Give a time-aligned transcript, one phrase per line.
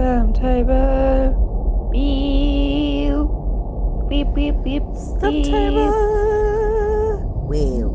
[0.00, 1.36] Stamp table.
[1.92, 3.12] Beep.
[4.08, 4.82] Beep, beep, beep.
[4.96, 5.92] Stamp table.
[7.46, 7.94] Well.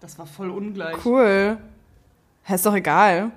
[0.00, 1.02] Das war voll ungleich.
[1.06, 1.56] Cool.
[2.42, 3.30] Hä, ist doch egal.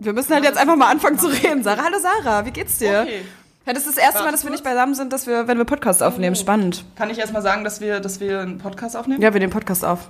[0.00, 1.62] Wir müssen halt jetzt einfach mal anfangen zu reden.
[1.62, 3.00] Sarah, hallo Sarah, wie geht's dir?
[3.04, 3.22] Okay.
[3.66, 5.56] Ja, das ist das erste Mal, Warte dass wir nicht beisammen sind, dass wir, wenn
[5.58, 6.34] wir Podcast aufnehmen.
[6.34, 6.84] Spannend.
[6.96, 9.22] Kann ich erstmal sagen, dass wir, dass wir einen Podcast aufnehmen?
[9.22, 10.08] Ja, wir nehmen Podcast auf.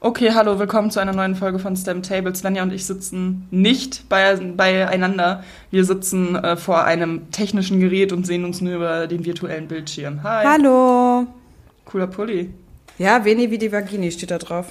[0.00, 2.34] Okay, hallo, willkommen zu einer neuen Folge von STEM Table.
[2.34, 5.42] Svenja und ich sitzen nicht bei, beieinander.
[5.70, 10.22] Wir sitzen äh, vor einem technischen Gerät und sehen uns nur über den virtuellen Bildschirm.
[10.22, 10.46] Hi.
[10.46, 11.26] Hallo.
[11.84, 12.54] Cooler Pulli.
[12.96, 14.66] Ja, Veni wie die Vagini steht da drauf.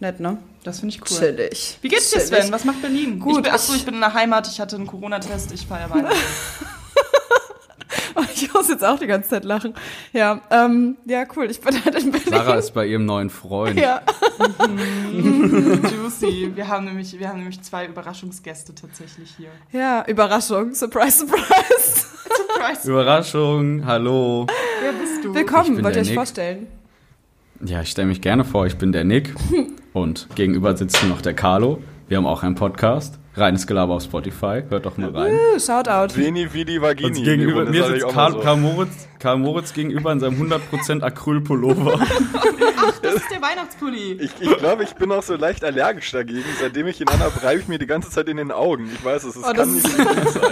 [0.00, 0.38] Nett, ne?
[0.64, 1.16] Das finde ich cool.
[1.18, 1.78] Chillig.
[1.82, 2.20] Wie geht's dir.
[2.20, 2.50] Sven?
[2.50, 3.20] Was macht Berlin?
[3.20, 4.48] Gut, Ich bin, achso, ich- bin in der Heimat.
[4.48, 5.52] Ich hatte einen Corona-Test.
[5.52, 6.16] Ich feiere Weihnachten.
[8.34, 9.74] Ich muss jetzt auch die ganze Zeit lachen.
[10.12, 11.50] Ja, ähm, ja, cool.
[11.50, 12.28] Ich bin halt in Berlin.
[12.30, 13.78] Sarah ist bei ihrem neuen Freund.
[13.78, 14.02] Ja.
[15.12, 16.52] Juicy.
[16.54, 19.50] Wir haben, nämlich, wir haben nämlich zwei Überraschungsgäste tatsächlich hier.
[19.72, 20.74] ja, Überraschung.
[20.74, 22.06] Surprise, surprise.
[22.36, 22.90] Surprise.
[22.90, 24.46] Überraschung, hallo.
[24.82, 25.34] Wer bist du?
[25.34, 26.16] Willkommen, wollt ihr euch Nick.
[26.16, 26.66] vorstellen?
[27.64, 29.34] Ja, ich stelle mich gerne vor, ich bin der Nick
[29.92, 31.82] und gegenüber sitzt noch der Carlo.
[32.08, 35.34] Wir haben auch einen Podcast, reines Gelaber auf Spotify, hört doch mal rein.
[35.34, 36.16] Uh, Shoutout.
[36.16, 37.18] Veni Vidi Vagini.
[37.18, 38.40] Und gegenüber mir sitzt Karl, so.
[38.40, 41.98] Karl, Moritz, Karl Moritz gegenüber in seinem 100% Acryl-Pullover.
[43.02, 44.12] Das ist der Weihnachtspulli.
[44.20, 46.44] Ich, ich glaube, ich bin auch so leicht allergisch dagegen.
[46.60, 48.90] Seitdem ich ihn anhabe, reibe ich mir die ganze Zeit in den Augen.
[48.92, 50.42] Ich weiß es, es Oh, das kann ist- nicht gut sein.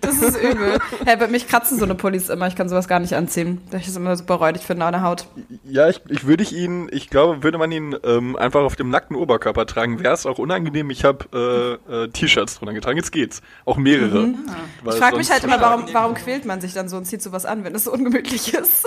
[0.00, 0.78] Das ist übel.
[1.04, 2.46] Hey, bei mich kratzen so eine Pullis immer.
[2.46, 3.60] Ich kann sowas gar nicht anziehen.
[3.70, 5.26] Das immer super räudig finde an der Haut.
[5.64, 8.90] Ja, ich, ich würde ich ihn, ich glaube, würde man ihn ähm, einfach auf dem
[8.90, 10.90] nackten Oberkörper tragen, wäre es auch unangenehm.
[10.90, 12.96] Ich habe äh, äh, T-Shirts drunter getragen.
[12.96, 13.40] Jetzt geht's.
[13.64, 14.26] Auch mehrere.
[14.26, 14.50] Mhm.
[14.86, 17.44] Ich frage mich halt immer, warum, warum quält man sich dann so und zieht sowas
[17.46, 18.86] an, wenn es so ungemütlich ist?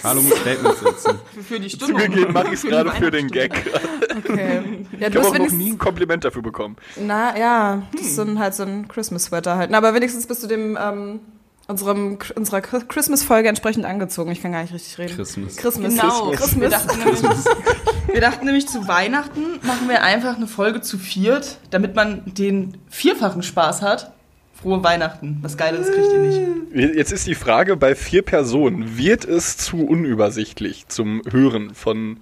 [0.00, 1.18] Carlo muss Statements setzen.
[1.48, 2.00] Für, die Stimmung.
[2.00, 3.28] Zugegeben mache ich es gerade für den.
[3.28, 3.52] Gag.
[4.16, 4.62] Okay.
[4.98, 6.76] Ja, Ich du habe hast auch noch nie ein Kompliment dafür bekommen.
[6.96, 9.70] Na ja, das ist so ein, halt so ein Christmas-Sweater halt.
[9.70, 11.20] Na, aber wenigstens bist du dem, ähm,
[11.68, 14.30] unserem, unserer Christmas-Folge entsprechend angezogen.
[14.30, 15.16] Ich kann gar nicht richtig reden.
[15.16, 15.56] Christmas.
[15.56, 15.94] Christmas.
[15.94, 16.30] Genau.
[16.30, 16.70] Wir Christmas.
[16.70, 17.22] dachten, nämlich,
[18.12, 22.76] wir dachten nämlich, zu Weihnachten machen wir einfach eine Folge zu viert, damit man den
[22.88, 24.12] vierfachen Spaß hat.
[24.54, 25.38] Frohe Weihnachten.
[25.42, 26.96] Was Geiles kriegt ihr nicht.
[26.96, 32.20] Jetzt ist die Frage, bei vier Personen, wird es zu unübersichtlich zum Hören von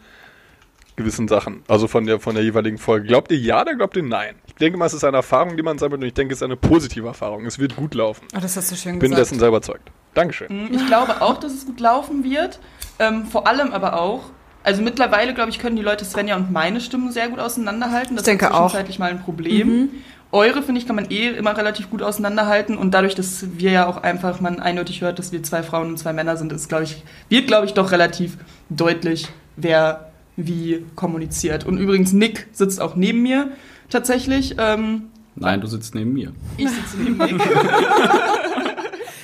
[0.97, 1.62] gewissen Sachen?
[1.69, 3.06] Also von der, von der jeweiligen Folge.
[3.09, 4.34] Glaubt ihr ja oder glaubt ihr nein?
[4.47, 6.43] Ich denke mal, es ist eine Erfahrung, die man sammelt und ich denke, es ist
[6.44, 7.44] eine positive Erfahrung.
[7.47, 8.27] Es wird gut laufen.
[8.37, 9.21] Oh, das hast du schön Bin gesagt.
[9.21, 9.91] dessen sehr überzeugt.
[10.15, 10.72] Dankeschön.
[10.72, 12.60] Ich glaube auch, dass es gut laufen wird.
[13.00, 14.27] Ähm, vor allem aber auch,
[14.62, 18.15] also mittlerweile, glaube ich, können die Leute Svenja und meine Stimmen sehr gut auseinanderhalten.
[18.16, 18.66] Das Ich denke auch.
[18.71, 19.91] zwischenzeitlich mal ein Problem.
[20.31, 22.76] Eure, finde ich, kann man eh immer relativ gut auseinanderhalten.
[22.78, 25.99] Und dadurch, dass wir ja auch einfach, man eindeutig hört, dass wir zwei Frauen und
[25.99, 28.37] zwei Männer sind, ist, glaube ich, wird, glaube ich, doch relativ
[28.69, 31.65] deutlich, wer wie kommuniziert.
[31.67, 33.50] Und übrigens, Nick sitzt auch neben mir
[33.91, 34.56] tatsächlich.
[34.59, 36.33] Ähm, Nein, du sitzt neben mir.
[36.56, 37.41] ich sitze neben Nick.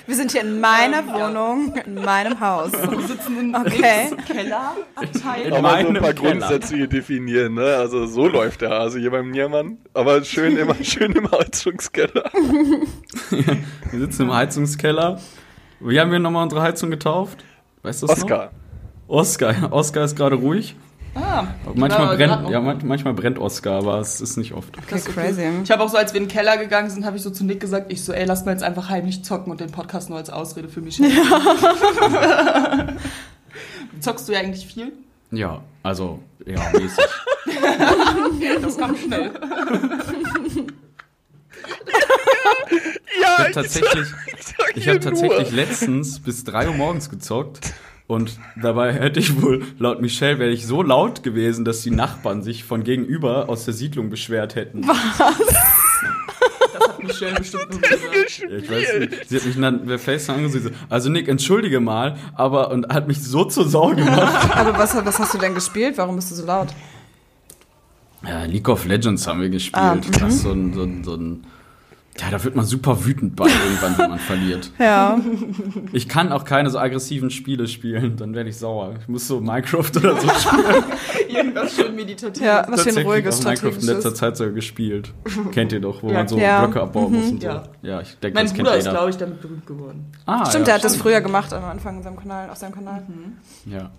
[0.06, 1.28] Wir sind hier in meiner Ähm, ja.
[1.28, 2.72] Wohnung, in meinem Haus.
[2.72, 4.10] Wir sitzen in Okay.
[4.26, 5.42] Kellerabteil.
[5.46, 6.30] In Aber so ein paar Keller.
[6.32, 7.76] Grundsätze hier definieren, ne?
[7.76, 9.78] Also so läuft der Hase hier beim Niermann.
[9.94, 12.24] Aber schön immer schön im Heizungskeller.
[13.30, 15.20] Wir sitzen im Heizungskeller.
[15.78, 17.44] Wie haben wir nochmal unsere Heizung getauft?
[17.82, 18.50] Weißt du das Oscar.
[19.06, 19.16] noch?
[19.16, 19.72] Oscar.
[19.72, 20.74] Oscar ist gerade ruhig.
[21.14, 21.44] Ah,
[21.74, 24.76] Manchmal genau, brennt, ja, man- manchmal brennt Oscar, aber es ist nicht oft.
[24.78, 25.42] Okay, crazy.
[25.64, 27.44] Ich habe auch so, als wir in den Keller gegangen sind, habe ich so zu
[27.44, 30.18] Nick gesagt, ich so, ey, lass mal jetzt einfach heimlich zocken und den Podcast nur
[30.18, 30.98] als Ausrede für mich.
[31.08, 32.86] Ja.
[34.00, 34.92] Zockst du ja eigentlich viel?
[35.32, 37.04] Ja, also, ja, mäßig.
[38.62, 39.30] Das kam schnell.
[43.20, 44.08] Ja, Ich habe tatsächlich,
[44.74, 47.72] ich hab tatsächlich letztens bis 3 Uhr morgens gezockt
[48.10, 52.42] und dabei hätte ich wohl, laut Michelle, wäre ich so laut gewesen, dass die Nachbarn
[52.42, 54.82] sich von gegenüber aus der Siedlung beschwert hätten.
[54.82, 54.98] Das
[56.88, 58.42] hat Michelle bestimmt nur gesagt.
[58.50, 59.28] Ich weiß nicht.
[59.28, 63.06] Sie hat mich dann per FaceTime angesehen, so, also Nick, entschuldige mal, aber, und hat
[63.06, 64.50] mich so zur Sau gemacht.
[64.56, 65.96] Aber was, was hast du denn gespielt?
[65.96, 66.68] Warum bist du so laut?
[68.26, 69.82] Ja, League of Legends haben wir gespielt.
[69.82, 71.44] Ah, das ist so ein, so ein, so ein,
[72.18, 74.72] ja, da wird man super wütend bei irgendwann, wenn man verliert.
[74.78, 75.18] Ja.
[75.92, 78.94] Ich kann auch keine so aggressiven Spiele spielen, dann werde ich sauer.
[79.00, 80.84] Ich muss so Minecraft oder so spielen.
[81.28, 82.42] Irgendwas schön meditativ.
[82.42, 84.14] Ja, was schön Tatsächlich ruhiges, auch Minecraft in letzter.
[84.14, 85.12] Zeit sogar gespielt.
[85.52, 86.14] Kennt ihr doch, wo Ja.
[86.14, 86.64] man so Ja.
[86.64, 87.46] Blöcke abbauen muss und so.
[87.48, 87.62] Ja.
[87.82, 88.96] Ja, ich denke, Mein das kennt Bruder ist, jeder.
[88.96, 90.06] glaube ich, damit berühmt geworden.
[90.26, 92.74] ah, Stimmt, ja, der hat das früher gemacht am Anfang in seinem Kanal, auf seinem
[92.74, 93.02] Kanal.
[93.66, 93.90] Ja.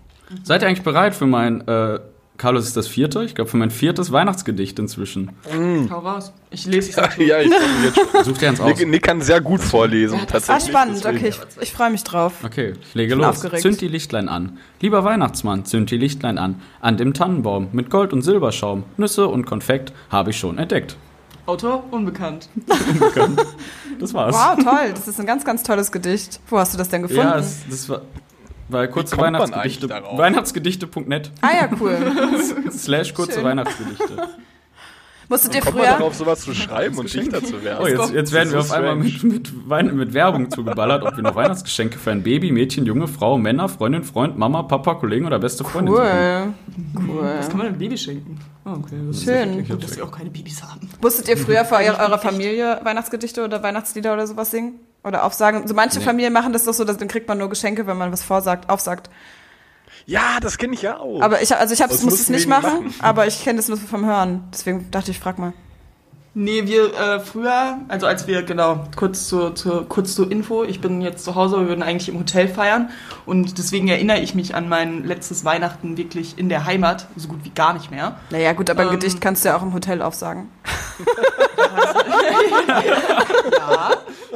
[0.44, 1.98] Seid ihr eigentlich bereit für mein äh,
[2.38, 3.22] Carlos ist das vierte.
[3.24, 5.30] Ich glaube, für mein viertes Weihnachtsgedicht inzwischen.
[5.90, 6.32] Hau raus.
[6.50, 7.22] Ich lese es Ja, dazu.
[7.22, 8.24] ja ich bin jetzt.
[8.24, 8.66] Such dir eins aus.
[8.78, 10.68] Nick, Nick kann sehr gut vorlesen, Ah, tatsächlich.
[10.70, 10.96] spannend.
[10.96, 12.32] deswegen- Okay, ich, ich freue mich drauf.
[12.44, 13.36] Okay, ich lege bin los.
[13.36, 13.62] aufgeregt.
[13.62, 14.58] Zünd die Lichtlein an.
[14.80, 16.60] Lieber Weihnachtsmann, zünd die Lichtlein an.
[16.80, 18.84] An dem Tannenbaum mit Gold und Silberschaum.
[18.96, 20.96] Nüsse und Konfekt habe ich schon entdeckt.
[21.46, 22.48] Autor unbekannt.
[23.98, 24.34] Das war's.
[24.34, 24.92] Wow, toll.
[24.94, 26.40] Das ist ein ganz, ganz tolles Gedicht.
[26.48, 27.22] Wo hast du das denn gefunden?
[27.22, 28.02] Ja, das, das war,
[28.68, 29.88] war kurze Weihnachtsgedichte.
[29.88, 31.98] Weihnachtsgedichte.net ah ja, cool.
[32.70, 33.44] slash kurze Schön.
[33.44, 34.28] Weihnachtsgedichte.
[35.28, 35.96] Musstet ihr Kommt man früher...
[35.96, 37.78] darauf, sowas zu schreiben und Dichter zu werden?
[37.82, 39.32] Oh, jetzt, jetzt werden wir auf ist einmal strange.
[39.32, 43.08] mit, mit, Wein, mit Werbung zugeballert, ob wir noch Weihnachtsgeschenke für ein Baby, Mädchen, junge
[43.08, 46.54] Frau, Männer, Freundin, Freund, Mama, Papa, Kollegen oder beste Freundin suchen.
[46.96, 47.08] Cool.
[47.08, 47.34] Cool.
[47.38, 48.38] Was kann man einem Baby schenken?
[48.66, 48.96] Oh, okay.
[49.06, 49.60] Das ist Schön.
[49.60, 50.90] echt gut, dass wir auch keine Babys haben.
[51.00, 54.80] Musstet ihr früher vor eurer eurer Familie Weihnachtsgedichte oder Weihnachtslieder oder sowas singen?
[55.04, 55.66] Oder aufsagen?
[55.66, 56.04] So manche Nee.
[56.04, 58.70] Familien machen das doch so, dass dann kriegt man nur Geschenke, wenn man was vorsagt,
[58.70, 59.10] aufsagt.
[60.06, 61.20] Ja, das kenne ich ja auch.
[61.20, 62.94] Aber ich, also ich hab's, Das muss es nicht machen, machen.
[63.00, 64.44] aber ich kenne das nur vom Hören.
[64.52, 65.52] Deswegen dachte ich, frag mal.
[66.34, 70.80] Nee, wir äh, früher, also als wir, genau, kurz zur, zur, kurz zur Info, ich
[70.80, 72.88] bin jetzt zu Hause, wir würden eigentlich im Hotel feiern
[73.26, 77.40] und deswegen erinnere ich mich an mein letztes Weihnachten wirklich in der Heimat, so gut
[77.44, 78.16] wie gar nicht mehr.
[78.30, 78.94] Naja, gut, aber ein Ähm.
[78.94, 80.48] Gedicht kannst du ja auch im Hotel aufsagen.
[83.58, 83.92] Ja.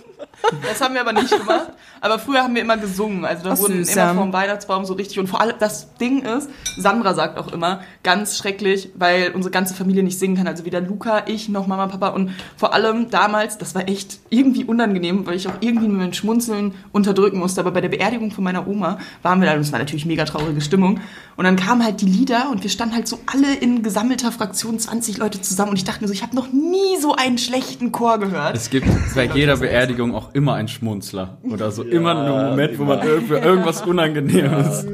[0.63, 1.73] Das haben wir aber nicht gemacht.
[2.01, 3.25] Aber früher haben wir immer gesungen.
[3.25, 4.15] Also da Ach, wurden süß, immer ja.
[4.15, 5.19] vom Weihnachtsbaum so richtig.
[5.19, 9.75] Und vor allem das Ding ist, Sandra sagt auch immer, ganz schrecklich, weil unsere ganze
[9.75, 10.47] Familie nicht singen kann.
[10.47, 12.09] Also weder Luca, ich noch Mama, Papa.
[12.09, 16.13] Und vor allem damals, das war echt irgendwie unangenehm, weil ich auch irgendwie mit meinem
[16.13, 17.61] Schmunzeln unterdrücken musste.
[17.61, 20.25] Aber bei der Beerdigung von meiner Oma waren wir da, und es war natürlich mega
[20.25, 21.01] traurige Stimmung.
[21.37, 24.79] Und dann kamen halt die Lieder und wir standen halt so alle in gesammelter Fraktion,
[24.79, 25.71] 20 Leute zusammen.
[25.71, 28.57] Und ich dachte mir so, ich habe noch nie so einen schlechten Chor gehört.
[28.57, 31.39] Es gibt bei jeder Beerdigung auch immer einen Schmunzler.
[31.43, 34.87] Oder so immer einen Moment, wo man irgendwie irgendwas Unangenehmes.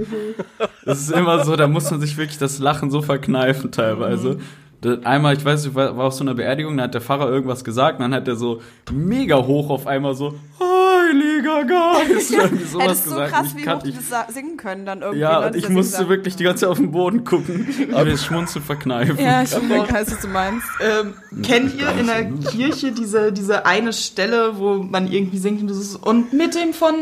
[0.84, 4.38] Das ist immer so, da muss man sich wirklich das Lachen so verkneifen teilweise.
[4.80, 7.28] Da- Einmal, ich weiß, ich war war auf so einer Beerdigung, da hat der Pfarrer
[7.28, 8.60] irgendwas gesagt, und dann hat er so
[8.92, 13.32] mega hoch auf einmal so, Heiliger Irgendwie Ey, sowas das ist so gesagt.
[13.32, 15.20] krass, Ich wie hoch ich- das singen können dann irgendwie.
[15.20, 16.08] Ja, ne, und ich musste Singsang.
[16.08, 19.18] wirklich die ganze Zeit auf den Boden gucken, aber das Schmunzeln verkneifen.
[19.18, 20.66] Ja, ich weiß, was du meinst.
[20.80, 25.68] Ähm, kennt ihr in der Kirche diese, diese eine Stelle, wo man irgendwie singt und
[25.68, 26.94] das ist und mit dem von.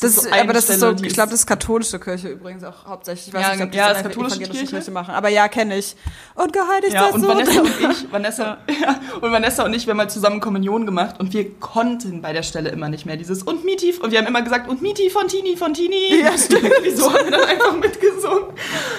[0.00, 1.98] Das, so ist, eine aber das ist Stelle, so, die ich glaube, das ist katholische
[1.98, 3.28] Kirche übrigens auch hauptsächlich.
[3.28, 4.66] Ich weiß Ja, nicht, ob die ja, das ist katholische Kirche.
[4.66, 5.14] Kirche machen.
[5.14, 5.94] Aber ja, kenne ich.
[6.34, 7.28] Und geheiligt ja, das und so.
[7.28, 11.16] Vanessa und ich, Vanessa, ja, und Vanessa und ich, wir haben mal zusammen Kommunion gemacht
[11.20, 14.26] und wir konnten bei der Stelle immer nicht mehr dieses und Miti und wir haben
[14.26, 16.20] immer gesagt und Miti Fontini Fontini.
[16.20, 16.70] Ja, stimmt.
[16.82, 18.44] Wieso haben wir dann einfach mitgesungen?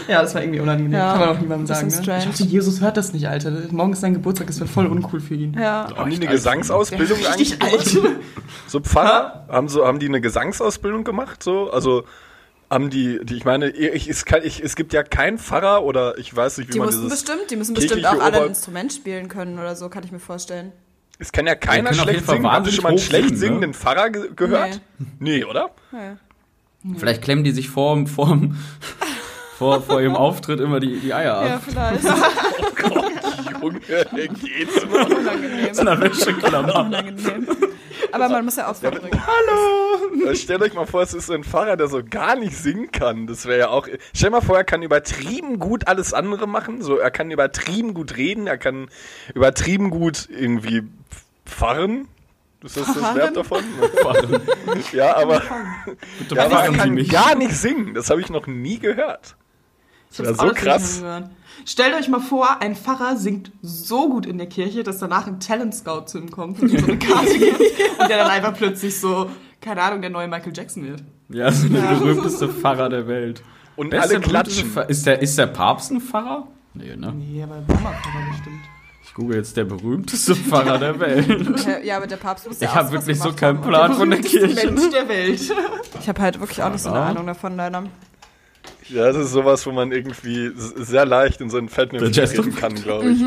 [0.07, 0.94] Ja, das war irgendwie unangenehm.
[0.94, 1.88] Ja, Kann man auch niemandem sagen.
[1.88, 2.18] Ne?
[2.19, 3.51] Ich hoffe, Jesus hört das nicht, Alter.
[3.71, 5.53] Morgen ist sein Geburtstag, das wird voll uncool für ihn.
[5.53, 5.88] ja.
[5.95, 7.97] haben die eine Gesangsausbildung eigentlich alt.
[8.68, 9.45] So Pfarrer?
[9.50, 11.44] Haben, so, haben die eine Gesangsausbildung gemacht?
[11.44, 11.71] So?
[11.71, 12.03] Also
[12.69, 16.18] haben die, die ich meine, ich, es, kann, ich, es gibt ja keinen Pfarrer oder
[16.18, 17.24] ich weiß nicht, wie Die man mussten dieses...
[17.24, 20.19] bestimmt, die müssen bestimmt auch alle ein Instrument spielen können oder so, kann ich mir
[20.19, 20.71] vorstellen.
[21.18, 22.46] Es kann ja keiner schlecht singen.
[22.52, 23.38] Haben Sie schon mal einen schlecht singen, ne?
[23.40, 24.82] singenden Pfarrer ge gehört?
[25.20, 25.72] Nee, oder?
[25.92, 26.18] Ja,
[26.98, 28.38] Vielleicht klemmen die sich vor, vor,
[29.58, 31.48] vor, vor ihrem Auftritt immer die, die Eier ab.
[31.48, 32.04] ja vielleicht.
[33.62, 35.12] Junge, geht's mal?
[35.12, 35.68] Unangenehm.
[35.68, 36.86] In der Wäscheklammer.
[36.86, 37.48] Unangenehm.
[38.16, 39.20] Aber man muss ja Ausdruck bringen.
[40.26, 42.92] Äh, Stellt euch mal vor, es ist so ein Pfarrer, der so gar nicht singen
[42.92, 43.28] kann.
[43.28, 43.88] Das wäre ja auch.
[44.14, 46.82] Stell mal vor, er kann übertrieben gut alles andere machen.
[46.82, 48.90] So, er kann übertrieben gut reden, er kann
[49.34, 50.84] übertrieben gut irgendwie
[51.46, 52.08] pfarren.
[52.64, 53.64] Ist das das Verb davon?
[54.92, 55.42] ja, aber,
[56.18, 57.94] Bitte ja, aber er fahren kann gar nicht singen.
[57.94, 59.36] Das habe ich noch nie gehört.
[60.24, 61.00] Ich Das hab's so krass.
[61.02, 61.30] gehört.
[61.66, 65.40] Stellt euch mal vor, ein Pfarrer singt so gut in der Kirche, dass danach ein
[65.40, 67.60] Talent Scout zu ihm kommt und so eine Karte gibt
[68.00, 69.30] und der dann einfach plötzlich so,
[69.62, 71.04] keine Ahnung, der neue Michael Jackson wird.
[71.30, 73.42] Ja, so der berühmteste Pfarrer der Welt.
[73.78, 74.69] Und ist alle der klatschen.
[74.69, 74.90] Pfarrer?
[74.90, 76.48] Ist der, ist der Papst ein Pfarrer?
[76.76, 77.14] Nee, ne?
[77.16, 78.60] Nee, aber Mama-Pfarrer bestimmt.
[79.04, 81.66] Ich google jetzt der berühmteste Pfarrer der Welt.
[81.66, 83.62] Ja, Ja, aber der Papst muss ja Ich habe wirklich so keinen.
[83.62, 84.66] Plan von der Kirche.
[84.72, 85.40] Mensch der Welt.
[86.02, 87.06] Ich habe halt wirklich auch nicht so eine Ja.
[87.07, 87.84] Ahnung davon, leider.
[88.89, 92.75] Ja, das ist sowas, wo man irgendwie sehr leicht in so ein Fettnäpfchen treten kann,
[92.75, 93.19] glaube ich.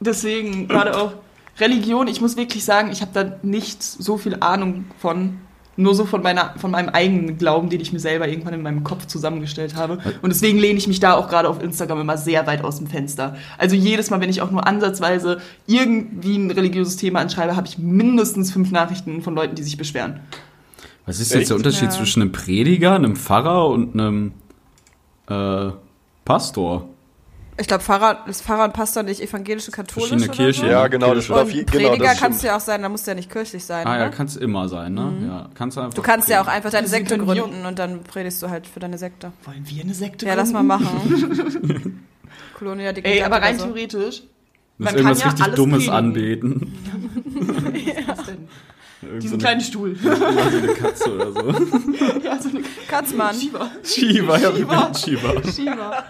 [0.00, 1.12] Deswegen, gerade auch
[1.58, 5.38] Religion, ich muss wirklich sagen, ich habe da nicht so viel Ahnung von.
[5.76, 8.84] Nur so von, meiner, von meinem eigenen Glauben, den ich mir selber irgendwann in meinem
[8.84, 9.98] Kopf zusammengestellt habe.
[10.20, 12.86] Und deswegen lehne ich mich da auch gerade auf Instagram immer sehr weit aus dem
[12.86, 13.36] Fenster.
[13.56, 17.78] Also jedes Mal, wenn ich auch nur ansatzweise irgendwie ein religiöses Thema anschreibe, habe ich
[17.78, 20.20] mindestens fünf Nachrichten von Leuten, die sich beschweren.
[21.10, 21.66] Was ist jetzt der Echt?
[21.66, 21.90] Unterschied Ja.
[21.90, 24.30] zwischen einem Prediger, einem Pfarrer und einem
[25.28, 25.72] äh,
[26.24, 26.88] Pastor?
[27.58, 30.64] Ich glaube, Pfarrer, ist Pfarrer und Pastor nicht evangelische, katholisch Verschiedene oder Kirchen.
[30.66, 30.70] so?
[30.70, 31.42] Ja, genau, das Kirche.
[31.42, 33.28] Und je, genau, Prediger das kannst du ja auch sein, da musst du ja nicht
[33.28, 33.86] kirchlich sein.
[33.88, 34.10] Ah ja, ne?
[34.12, 35.12] kann es immer sein, ne?
[35.26, 35.94] Ja, kannst du einfach.
[35.94, 38.96] Du kannst ja auch einfach deine Sekte gründen und dann predigst du halt für deine
[38.96, 39.32] Sekte.
[39.44, 40.84] Wollen wir eine Sekte Ja, lass mal gründen?
[40.84, 42.06] machen.
[42.60, 43.72] Dignidad Ey, aber rein oder so.
[43.72, 44.20] theoretisch.
[44.78, 45.94] Du Man musst irgendwas kann ja richtig alles Dummes predigen.
[45.96, 46.72] anbeten.
[49.02, 49.96] Irgend Diesen so eine- kleinen Stuhl.
[50.02, 51.40] so eine Katze oder so.
[52.22, 53.34] ja, so eine Katzmann.
[53.34, 53.70] Shiva.
[53.82, 54.92] Shiva, ja, wie Shiva.
[54.94, 55.42] Shiva.
[55.52, 56.04] Shiva.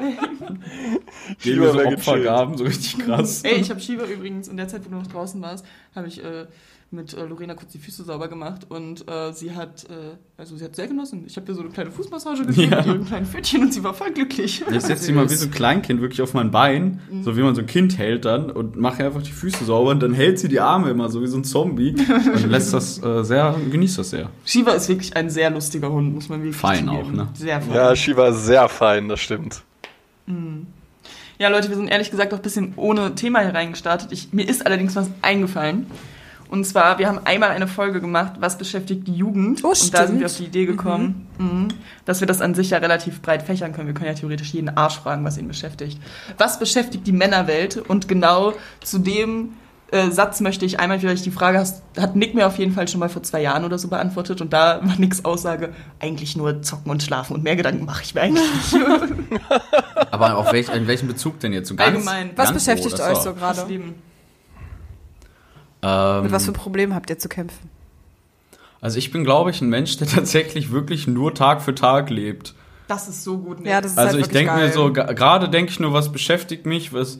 [1.38, 3.42] Shiva wir so Opfergaben, so richtig krass.
[3.44, 6.22] Ey, ich habe Shiva übrigens in der Zeit, wo du noch draußen warst, habe ich
[6.22, 6.46] äh,
[6.90, 10.64] mit äh, Lorena kurz die Füße sauber gemacht und äh, sie hat, äh, also sie
[10.64, 11.24] hat sehr genossen.
[11.26, 12.76] Ich habe ihr so eine kleine Fußmassage gegeben Ja.
[12.78, 14.62] mit ihrem kleinen Pfötchen und sie war voll glücklich.
[14.70, 17.54] Jetzt setze ich mal wie so ein Kleinkind wirklich auf mein Bein, so wie man
[17.56, 20.48] so ein Kind hält dann und mache einfach die Füße sauber und dann hält sie
[20.48, 24.10] die Arme immer so wie so ein Zombie und lässt das äh, sehr, genießt das
[24.10, 24.30] sehr.
[24.44, 26.96] Shiva ist wirklich ein sehr lustiger Hund, muss man wirklich Fein zugeben.
[26.96, 27.28] auch, ne?
[27.34, 27.74] Sehr fein.
[27.74, 29.64] Ja, Shiva ist sehr fein, das stimmt.
[31.38, 34.12] Ja, Leute, wir sind ehrlich gesagt auch ein bisschen ohne Thema hier reingestartet.
[34.12, 35.86] Ich, mir ist allerdings was eingefallen.
[36.48, 39.64] Und zwar, wir haben einmal eine Folge gemacht, was beschäftigt die Jugend.
[39.64, 41.68] Oh, und da sind wir auf die Idee gekommen, mhm.
[42.04, 43.88] dass wir das an sich ja relativ breit fächern können.
[43.88, 46.00] Wir können ja theoretisch jeden Arsch fragen, was ihn beschäftigt.
[46.38, 47.76] Was beschäftigt die Männerwelt?
[47.76, 48.52] Und genau
[48.82, 49.54] zu dem
[49.90, 52.88] äh, Satz möchte ich einmal vielleicht die Frage, hast, hat Nick mir auf jeden Fall
[52.88, 54.40] schon mal vor zwei Jahren oder so beantwortet.
[54.40, 57.34] Und da war Nicks Aussage, eigentlich nur zocken und schlafen.
[57.34, 58.84] Und mehr Gedanken mache ich mir eigentlich nicht.
[60.10, 61.68] Aber auf welch, in welchem Bezug denn jetzt?
[61.68, 62.30] So ganz, Allgemein.
[62.36, 63.66] Was ganz beschäftigt oder euch so gerade?
[65.82, 67.70] Ähm, Mit was für Problemen habt ihr zu kämpfen?
[68.80, 72.54] also ich bin, glaube ich, ein Mensch, der tatsächlich wirklich nur Tag für Tag lebt.
[72.86, 73.68] Das ist so gut, Nick.
[73.68, 76.66] Ja, das ist Also halt ich denke mir so, gerade denke ich nur, was beschäftigt
[76.66, 77.18] mich, was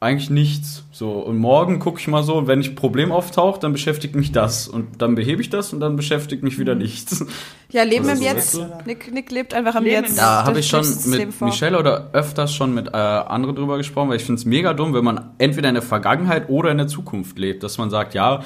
[0.00, 0.82] eigentlich nichts.
[0.98, 4.32] So, und morgen gucke ich mal so, wenn ich ein Problem auftaucht, dann beschäftigt mich
[4.32, 4.66] das.
[4.66, 7.24] Und dann behebe ich das und dann beschäftigt mich wieder nichts.
[7.70, 8.58] Ja, Leben Oder im so, Jetzt.
[8.58, 10.18] weißt Nick, Nick lebt einfach im Leben Jetzt.
[10.18, 11.40] Da habe ich schon mit.
[11.40, 14.94] Michelle oder öfters schon mit äh, anderen drüber gesprochen, weil ich finde es mega dumm,
[14.94, 18.40] wenn man entweder in der Vergangenheit oder in der Zukunft lebt, dass man sagt, ja,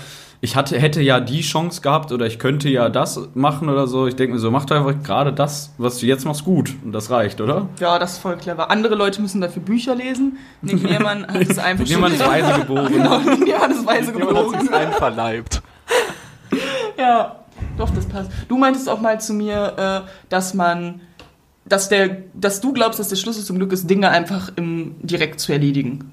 [0.44, 4.08] ich hatte, hätte ja die Chance gehabt oder ich könnte ja das machen oder so.
[4.08, 6.74] Ich denke mir so, mach doch einfach gerade das, was du jetzt machst, gut.
[6.84, 7.68] Und das reicht, oder?
[7.78, 8.68] Ja, das ist voll clever.
[8.68, 10.38] Andere Leute müssen dafür Bücher lesen.
[10.60, 11.92] Nick Niermann hat es einfach ist
[12.42, 12.92] weise geboren.
[12.92, 14.60] Genau, ist weise Jemand hat geboren.
[14.60, 15.62] sich einverleibt.
[16.98, 17.36] Ja,
[17.78, 18.30] doch, das passt.
[18.48, 21.00] Du meintest auch mal zu mir, äh, dass man,
[21.64, 25.40] dass der, dass du glaubst, dass der Schlüssel zum Glück ist, Dinge einfach im, direkt
[25.40, 26.12] zu erledigen.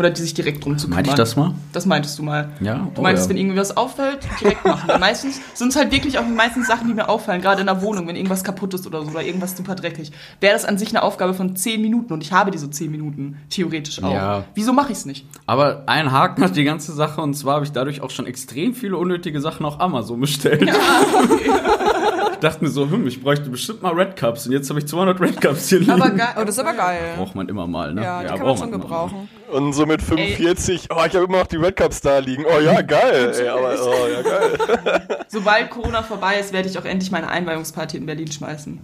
[0.00, 0.96] Oder die sich direkt drum zu kümmern.
[0.96, 1.52] Meinte ich das mal?
[1.74, 2.48] Das meintest du mal.
[2.60, 2.88] Ja.
[2.94, 3.42] Du meintest, oh, wenn ja.
[3.42, 4.88] irgendwie was auffällt, direkt machen.
[4.98, 8.08] Meistens sind es halt wirklich auch meistens Sachen, die mir auffallen, gerade in der Wohnung,
[8.08, 10.10] wenn irgendwas kaputt ist oder so oder irgendwas super dreckig.
[10.40, 13.36] Wäre das an sich eine Aufgabe von 10 Minuten und ich habe diese 10 Minuten
[13.50, 14.10] theoretisch auch.
[14.10, 14.44] Ja.
[14.54, 15.26] Wieso mache ich es nicht?
[15.44, 18.72] Aber ein Haken hat die ganze Sache und zwar habe ich dadurch auch schon extrem
[18.72, 20.62] viele unnötige Sachen auf Amazon bestellt.
[22.32, 24.86] ich dachte mir so, hm, ich bräuchte bestimmt mal Red Cups und jetzt habe ich
[24.86, 25.92] 200 Red Cups hier liegen.
[25.92, 26.28] Aber geil.
[26.36, 27.00] Oh, das ist aber geil.
[27.18, 28.02] Braucht man immer mal, ne?
[28.02, 29.10] Ja, die kann man schon immer mal.
[29.52, 32.44] Und so mit 45, oh, ich habe immer noch die Red Cups da liegen.
[32.44, 33.32] Oh ja, geil.
[33.36, 35.18] Ey, aber, oh ja, geil.
[35.28, 38.78] Sobald Corona vorbei ist, werde ich auch endlich meine Einweihungsparty in Berlin schmeißen.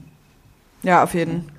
[0.83, 1.51] Ja, auf jeden.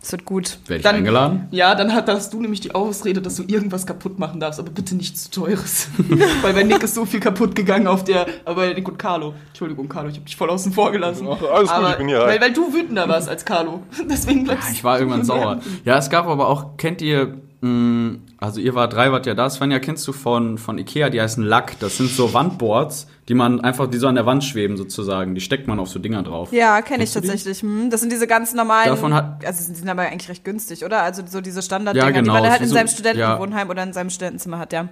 [0.00, 0.58] Es wird gut.
[0.66, 1.48] Werde ich Dann- eingeladen?
[1.50, 4.94] Ja, dann hast du nämlich die Ausrede, dass du irgendwas kaputt machen darfst, aber bitte
[4.94, 5.88] nichts zu teures.
[6.42, 9.34] Weil bei Nick ist so viel kaputt gegangen auf der, aber bei Nick und Carlo.
[9.48, 11.26] Entschuldigung, Carlo, ich habe dich voll außen vor gelassen.
[11.28, 12.20] Ach, alles gut, aber, ich bin hier.
[12.20, 13.82] Weil, weil du wütender warst als Carlo.
[14.08, 15.60] Deswegen bleibst Ja, ich war irgendwann sauer.
[15.84, 19.80] Ja, es gab aber auch, kennt ihr, also ihr war drei, wart ja da, Svenja,
[19.80, 21.78] kennst du von, von Ikea, die heißen Lack.
[21.80, 25.34] Das sind so Wandboards, die man einfach, die so an der Wand schweben sozusagen.
[25.34, 26.52] Die steckt man auf so Dinger drauf.
[26.52, 27.62] Ja, kenne ich tatsächlich.
[27.62, 28.88] Hm, das sind diese ganz normalen.
[28.90, 31.02] Davon hat- also die sind aber eigentlich recht günstig, oder?
[31.02, 33.82] Also so diese Standarddinger, Ja, genau, die man halt so- in seinem so- Studentenwohnheim oder
[33.82, 34.88] in seinem Studentenzimmer hat, ja.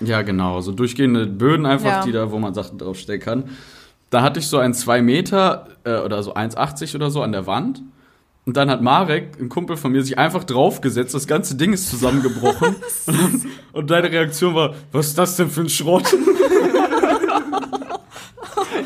[0.00, 0.60] Ja, genau.
[0.62, 2.04] So durchgehende Böden einfach, Ja.
[2.04, 3.44] die da, wo man Sachen draufstellen kann.
[4.10, 7.46] Da hatte ich so ein 2 Meter äh, oder so 1,80 oder so an der
[7.46, 7.82] Wand.
[8.50, 11.14] Und dann hat Marek, ein Kumpel von mir, sich einfach draufgesetzt.
[11.14, 12.74] Das ganze Ding ist zusammengebrochen.
[13.06, 16.12] und, und deine Reaktion war, was ist das denn für ein Schrott?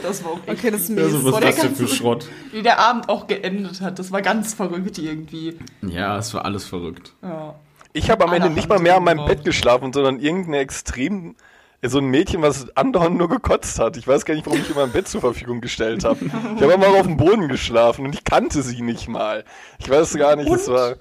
[0.03, 1.05] Das war auch Okay, das ist mies.
[1.05, 2.29] Also, was ist der das denn für Schrott?
[2.53, 3.99] Wie der Abend auch geendet hat.
[3.99, 5.57] Das war ganz verrückt irgendwie.
[5.81, 7.15] Ja, es war alles verrückt.
[7.23, 7.55] Ja.
[7.95, 9.25] Ich habe am Ende nicht mal mehr an meinem.
[9.25, 11.37] Bett geschlafen, sondern irgendeine extrem
[11.89, 13.97] so ein Mädchen, was andauernd nur gekotzt hat.
[13.97, 16.19] Ich weiß gar nicht, warum ich ihr mein Bett zur Verfügung gestellt habe.
[16.25, 19.45] Ich habe mal auf dem Boden geschlafen und ich kannte sie nicht mal.
[19.79, 20.75] Ich weiß gar nicht, es Und?
[20.75, 20.95] war.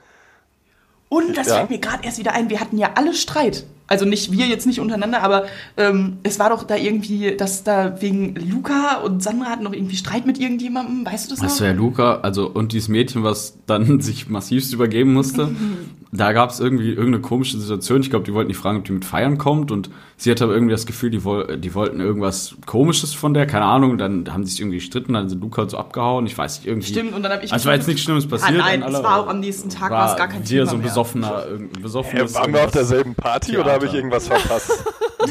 [1.10, 1.58] Und das Ja.
[1.58, 4.66] fällt mir gerade erst wieder ein, wir hatten ja alle Streit, Also nicht wir jetzt
[4.66, 5.46] nicht untereinander, aber
[5.78, 9.96] ähm, es war doch da irgendwie, dass da wegen Luca und Sandra hatten noch irgendwie
[9.96, 11.48] Streit mit irgendjemandem, weißt du das noch?
[11.48, 15.52] Das wäre Luca, also und dieses Mädchen, was dann sich massivst übergeben musste.
[16.12, 18.02] da gab es irgendwie irgendeine komische Situation.
[18.02, 20.54] Ich glaube, die wollten nicht fragen, ob die mit feiern kommt und sie hatte aber
[20.54, 23.98] irgendwie das Gefühl, die, woll die wollten irgendwas Komisches von der, keine Ahnung.
[23.98, 26.28] Dann haben sie sich irgendwie gestritten, dann sind Luca so abgehauen.
[26.28, 26.92] Ich weiß nicht irgendwie.
[26.92, 27.52] Stimmt, und dann habe ich.
[27.52, 28.60] Also war jetzt nichts Schlimmes passiert.
[28.60, 30.76] Ah, nein, es war auch am nächsten Tag, war es gar kein wieder Thema so
[30.76, 30.88] ein mehr.
[30.88, 32.36] besoffener, Hä, besoffenes.
[32.36, 34.84] waren wir auf derselben Party oder habe ich irgendwas verpasst?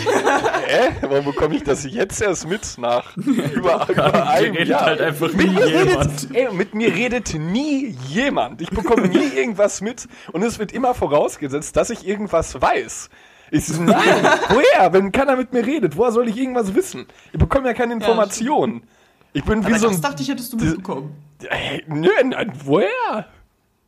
[0.66, 0.90] Hä?
[1.02, 4.82] Warum bekomme ich das jetzt erst mit nach über, über einem redet Jahr?
[4.86, 6.10] halt einfach mit nie mir jemand.
[6.22, 8.60] Redet, ey, mit mir redet nie jemand.
[8.60, 13.10] Ich bekomme nie irgendwas mit und es wird immer vorausgesetzt, dass ich irgendwas weiß.
[13.50, 14.92] Ich so, nein, woher?
[14.94, 17.06] Wenn keiner mit mir redet, woher soll ich irgendwas wissen?
[17.32, 18.82] Ich bekomme ja keine Informationen.
[19.34, 20.02] Ich bin wie Aber so das ein.
[20.02, 21.14] dachte ich, hättest du mitbekommen.
[21.48, 23.26] Ey, nö, nein, woher?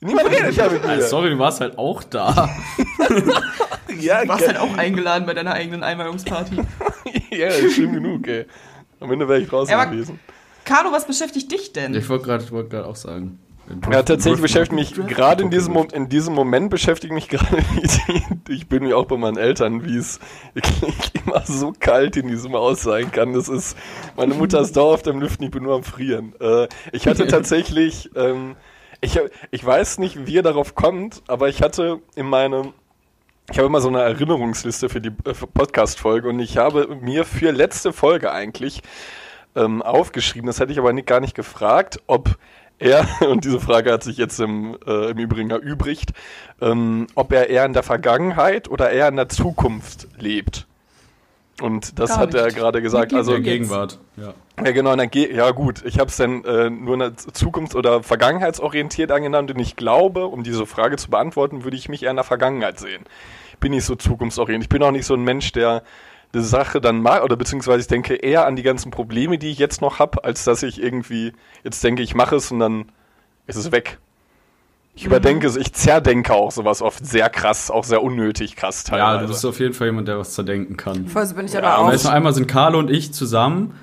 [0.05, 1.03] Niemand redet ja mit mir.
[1.03, 2.49] sorry, du warst halt auch da.
[4.01, 6.57] Ja, Du warst halt auch eingeladen bei deiner eigenen Einweihungsparty.
[7.31, 8.45] ja, ist schlimm genug, ey.
[8.99, 10.19] Am Ende wäre ich draußen Ja, gewesen.
[10.65, 11.95] Carlo, was beschäftigt dich denn?
[11.95, 13.39] Ich wollte gerade wollt auch sagen.
[13.91, 17.57] Ja, tatsächlich beschäftigt mich gerade in diesem, in diesem Moment beschäftigt mich gerade,
[18.49, 20.19] die- ich bin ja auch bei meinen Eltern, wie es
[21.25, 23.33] immer so kalt in diesem Haus sein kann.
[23.33, 23.77] Das ist,
[24.17, 26.35] meine Mutter ist dauerhaft am Lüften, ich bin nur am Frieren.
[26.41, 28.57] Äh, ich hatte tatsächlich, ähm,
[29.05, 29.21] ich,
[29.51, 32.73] ich weiß nicht, wie ihr darauf kommt, aber ich hatte in meinem,
[33.51, 37.53] ich habe immer so eine Erinnerungsliste für die äh, Podcast-Folge und ich habe mir für
[37.53, 38.83] letzte Folge eigentlich
[39.55, 42.37] ähm, aufgeschrieben, das hätte ich aber nicht, gar nicht gefragt, ob
[42.79, 46.13] er, und diese Frage hat sich jetzt im, äh, im Übrigen erübrigt,
[46.61, 50.67] ähm, ob er eher in der Vergangenheit oder eher in der Zukunft lebt.
[51.61, 52.57] Und das Gar hat er nicht.
[52.57, 53.13] gerade gesagt.
[53.13, 54.01] Mit Also, der Gegenwart.
[54.17, 54.35] Ja.
[54.65, 57.13] ja, genau, in der Ge ja gut, ich habe es dann äh, nur in der
[57.17, 62.03] Zukunfts- oder Vergangenheitsorientiert angenannt und ich glaube, um diese Frage zu beantworten, würde ich mich
[62.03, 63.05] eher in der Vergangenheit sehen.
[63.61, 64.65] Bin nicht so zukunftsorientiert.
[64.65, 65.85] Ich bin auch nicht so ein Mensch, der
[66.35, 69.59] die Sache dann mag, oder beziehungsweise ich denke eher an die ganzen Probleme, die ich
[69.59, 71.33] jetzt noch habe, als dass ich irgendwie
[71.63, 72.87] jetzt denke, ich mache es und dann
[73.47, 73.99] ist es weg.
[74.97, 78.97] Ich überdenke es, ich zerdenke auch sowas oft sehr krass, auch sehr unnötig krass ja,
[78.97, 79.27] teilweise.
[79.27, 81.07] du bist auf jeden Fall jemand, der was zerdenken kann.
[81.09, 81.93] Voll so bin ich Ja, aber aber auch.
[81.93, 83.75] Weißt du, einmal sind Carlo und ich zusammen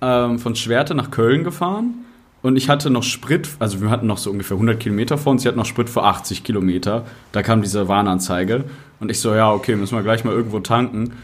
[0.00, 1.94] ähm, von Schwerte nach Köln gefahren
[2.42, 5.42] und ich hatte noch Sprit, also wir hatten noch so ungefähr 100 Kilometer vor uns,
[5.42, 7.04] sie hat noch Sprit für 80 Kilometer.
[7.32, 8.64] Da kam diese Warnanzeige
[9.00, 11.14] und ich so, ja, okay, müssen wir gleich mal irgendwo tanken.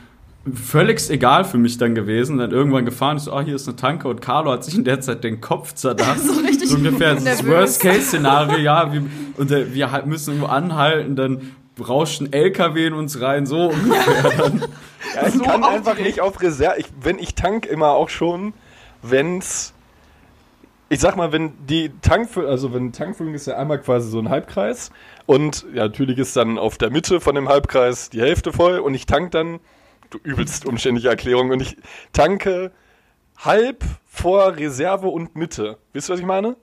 [0.54, 3.76] Völlig egal für mich dann gewesen, dann irgendwann gefahren, ich so, ah, hier ist eine
[3.76, 6.18] Tanke und Carlo hat sich in der Zeit den Kopf zerdacht.
[6.24, 7.46] so richtig so ungefähr das.
[7.46, 9.02] Worst-Case-Szenario, ja, wir,
[9.36, 13.68] und äh, wir halt müssen irgendwo anhalten, dann rauscht ein LKW in uns rein, so
[13.68, 14.64] ungefähr dann.
[15.14, 16.78] Ja, ich So kann einfach nicht auf Reserve.
[16.78, 18.52] Ich, wenn ich tank immer auch schon,
[19.02, 19.74] wenn's.
[20.88, 24.28] Ich sag mal, wenn die Tankfüllung, also wenn Tankfüllung ist ja einmal quasi so ein
[24.28, 24.90] Halbkreis
[25.26, 28.94] und ja, natürlich ist dann auf der Mitte von dem Halbkreis die Hälfte voll und
[28.94, 29.60] ich tank dann,
[30.10, 31.76] du übelst umständliche Erklärung, und ich
[32.12, 32.72] tanke
[33.38, 35.78] halb vor Reserve und Mitte.
[35.92, 36.56] Wisst ihr, was ich meine?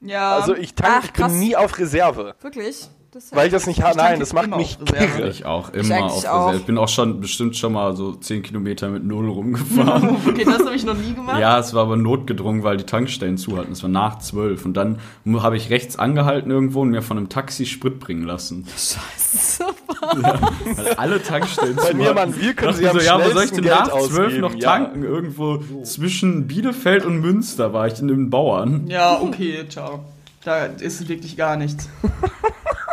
[0.00, 0.36] Ja.
[0.36, 2.34] Also ich tank, Ach, ich bin nie auf Reserve.
[2.40, 2.88] Wirklich?
[3.12, 3.90] Das Weil ich das nicht habe.
[3.90, 5.06] Ich tanke Nein, das macht mich auf Reserve.
[5.16, 5.28] kirre.
[5.28, 6.46] Ich auch, Ich immer eigentlich auf auch.
[6.46, 6.56] Reserve.
[6.60, 10.16] Ich bin auch schon bestimmt schon mal so 10 Kilometer mit Null rumgefahren.
[10.26, 11.38] okay, das habe ich noch nie gemacht.
[11.38, 13.72] ja, es war aber notgedrungen, weil die Tankstellen zu hatten.
[13.72, 14.64] Es war nach 12.
[14.64, 18.66] Und dann habe ich rechts angehalten irgendwo und mir von einem Taxi Sprit bringen lassen.
[18.68, 19.66] Scheiße.
[20.00, 22.14] Weil alle Tankstellen Bei zu mir.
[22.14, 24.40] Mann, wir können sie so, ja, wo soll ich denn nach Geld 12 ausgeben?
[24.40, 24.60] noch Ja.
[24.60, 25.02] tanken?
[25.04, 28.86] Irgendwo zwischen Bielefeld und Münster war ich in den Bauern.
[28.88, 30.04] Ja, okay, ciao.
[30.44, 31.88] Da ist wirklich gar nichts.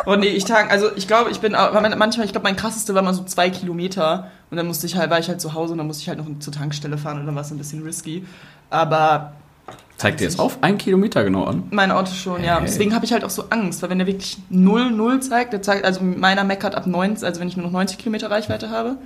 [0.06, 3.02] Oh nee, ich tank, also ich glaube, ich bin manchmal, ich glaube, mein krasseste war
[3.02, 5.78] mal so zwei Kilometer und dann musste ich halt, war ich halt zu Hause und
[5.78, 8.24] dann musste ich halt noch zur Tankstelle fahren und dann war es ein bisschen risky.
[8.70, 9.34] Aber
[10.00, 11.64] Zeigt dir jetzt auf ein Kilometer genau an?
[11.72, 12.56] mein Auto schon, ja.
[12.56, 12.64] Hey.
[12.64, 15.60] Deswegen habe ich halt auch so Angst, weil wenn der wirklich 0, 0 zeigt, der
[15.60, 18.96] zeigt, also meiner meckert ab 90, also wenn ich nur noch 90 Kilometer Reichweite habe,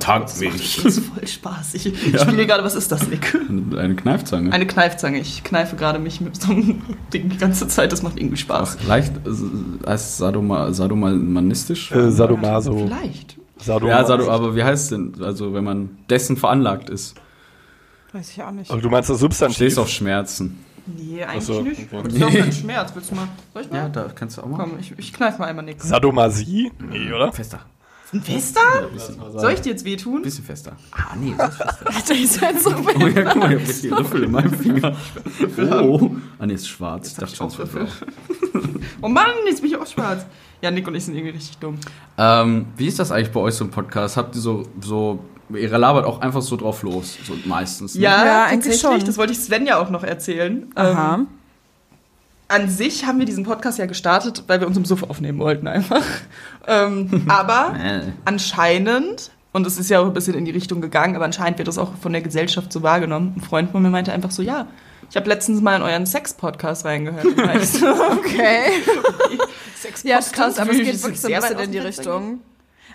[0.00, 0.82] Tagmilch.
[0.82, 1.86] das ist voll spaßig.
[1.86, 3.34] Ich spiele gerade, was ist das, Nick?
[3.78, 4.52] Eine Kneifzange.
[4.52, 5.18] Eine Kneifzange.
[5.18, 6.82] Ich kneife gerade mich mit so einem
[7.14, 8.76] Ding die ganze Zeit, das macht irgendwie Spaß.
[8.82, 11.92] Ach, leicht äh, heißt Sadoma, sadomanistisch?
[11.92, 12.76] Äh, Sadomaso.
[12.76, 13.38] Vielleicht.
[13.56, 15.24] Sado Ja, Sado, aber wie heißt es denn?
[15.24, 17.14] Also, wenn man dessen veranlagt ist.
[18.14, 18.70] Weiß ich auch nicht.
[18.70, 19.56] Aber du meinst das Substantiv?
[19.56, 20.64] Stehst auf Schmerzen.
[20.86, 21.92] Nee, eigentlich so, nicht.
[21.92, 22.02] okay.
[22.04, 22.92] Das ist auch kein Schmerz.
[22.94, 23.28] Willst du mal?
[23.52, 23.76] Soll ich mal?
[23.76, 24.56] Ja, da kannst du auch mal.
[24.56, 25.82] Komm, ich, ich kneif mal einmal Nick.
[25.82, 26.70] Sadomasie?
[26.78, 27.32] Nee, oder?
[27.32, 27.58] Fester.
[28.12, 28.60] Ein Fester?
[29.32, 30.22] Soll ich dir jetzt wehtun?
[30.22, 30.76] Bisschen fester.
[30.92, 31.86] Ah, nee, das ist fester.
[31.96, 34.96] Alter, ihr seid so Oh ja, guck mal, ich hab richtig Riffel in meinem Finger.
[35.82, 36.10] Oh.
[36.38, 37.08] Ah, nee, ist schwarz.
[37.08, 37.86] Ich dachte schon, es blau.
[39.00, 40.24] Oh Mann, jetzt bin ich auch schwarz.
[40.62, 41.78] Ja, Nick und ich sind irgendwie richtig dumm.
[42.16, 44.16] Ähm, wie ist das eigentlich bei euch so im Podcast?
[44.16, 45.18] Habt ihr so, so,
[45.56, 47.94] ihr labert auch einfach so drauf los, so meistens.
[47.94, 48.02] Ne?
[48.02, 48.80] Ja, Ja, eigentlich tatsächlich.
[49.00, 49.06] schon.
[49.06, 50.70] Das wollte ich Sven ja auch noch erzählen.
[50.74, 51.14] Aha.
[51.16, 51.26] Ähm,
[52.48, 55.66] an sich haben wir diesen Podcast ja gestartet, weil wir uns im Suff aufnehmen wollten
[55.66, 56.02] einfach.
[56.66, 58.00] Ähm, aber Äh.
[58.24, 61.68] anscheinend, und es ist ja auch ein bisschen in die Richtung gegangen, aber anscheinend wird
[61.68, 63.34] das auch von der Gesellschaft so wahrgenommen.
[63.36, 64.66] Ein Freund von mir meinte einfach so, ja,
[65.10, 67.26] ich habe letztens mal in euren Sex-Podcast reingehört.
[67.36, 68.62] Okay.
[70.04, 72.40] Ja, Sex-Podcast krass, aber es geht wirklich so ein sehr weit bisschen in die Richtung.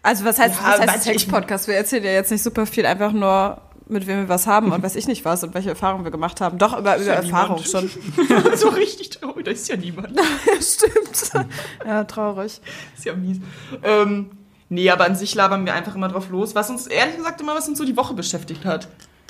[0.03, 1.67] Also was heißt, Ja, was heißt Sex-Podcast?
[1.67, 4.83] Wir erzählen ja jetzt nicht super viel, einfach nur mit wem wir was haben und
[4.83, 6.57] weiß ich nicht was und welche Erfahrungen wir gemacht haben.
[6.57, 7.91] Doch, über, über ja Erfahrung niemand.
[7.91, 8.55] schon.
[8.55, 10.19] so richtig traurig, da ist ja niemand.
[10.61, 11.47] Stimmt.
[11.85, 12.61] Ja, traurig.
[12.95, 13.37] ist ja mies.
[13.83, 14.31] Ähm,
[14.69, 17.55] nee, aber an sich labern wir einfach immer drauf los, was uns ehrlich gesagt immer,
[17.55, 18.87] was uns so die Woche beschäftigt hat.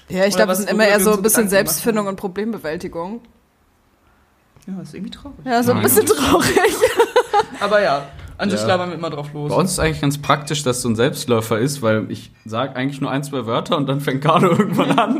[0.09, 1.67] Ja, ich glaube, es sind immer eher so ein bisschen Gedanken machen.
[1.67, 3.21] Selbstfindung und Problembewältigung.
[4.67, 5.37] Ja, ist irgendwie traurig.
[5.45, 6.13] Ja, so ein Ja, bisschen ja.
[6.13, 6.73] traurig.
[7.59, 8.07] Aber ja,
[8.39, 8.67] an sich Ja.
[8.67, 9.49] labern wir immer drauf los.
[9.51, 13.01] Bei uns ist eigentlich ganz praktisch, dass so ein Selbstläufer ist, weil ich sage eigentlich
[13.01, 15.17] nur ein, zwei Wörter und dann fängt Carlo irgendwann an.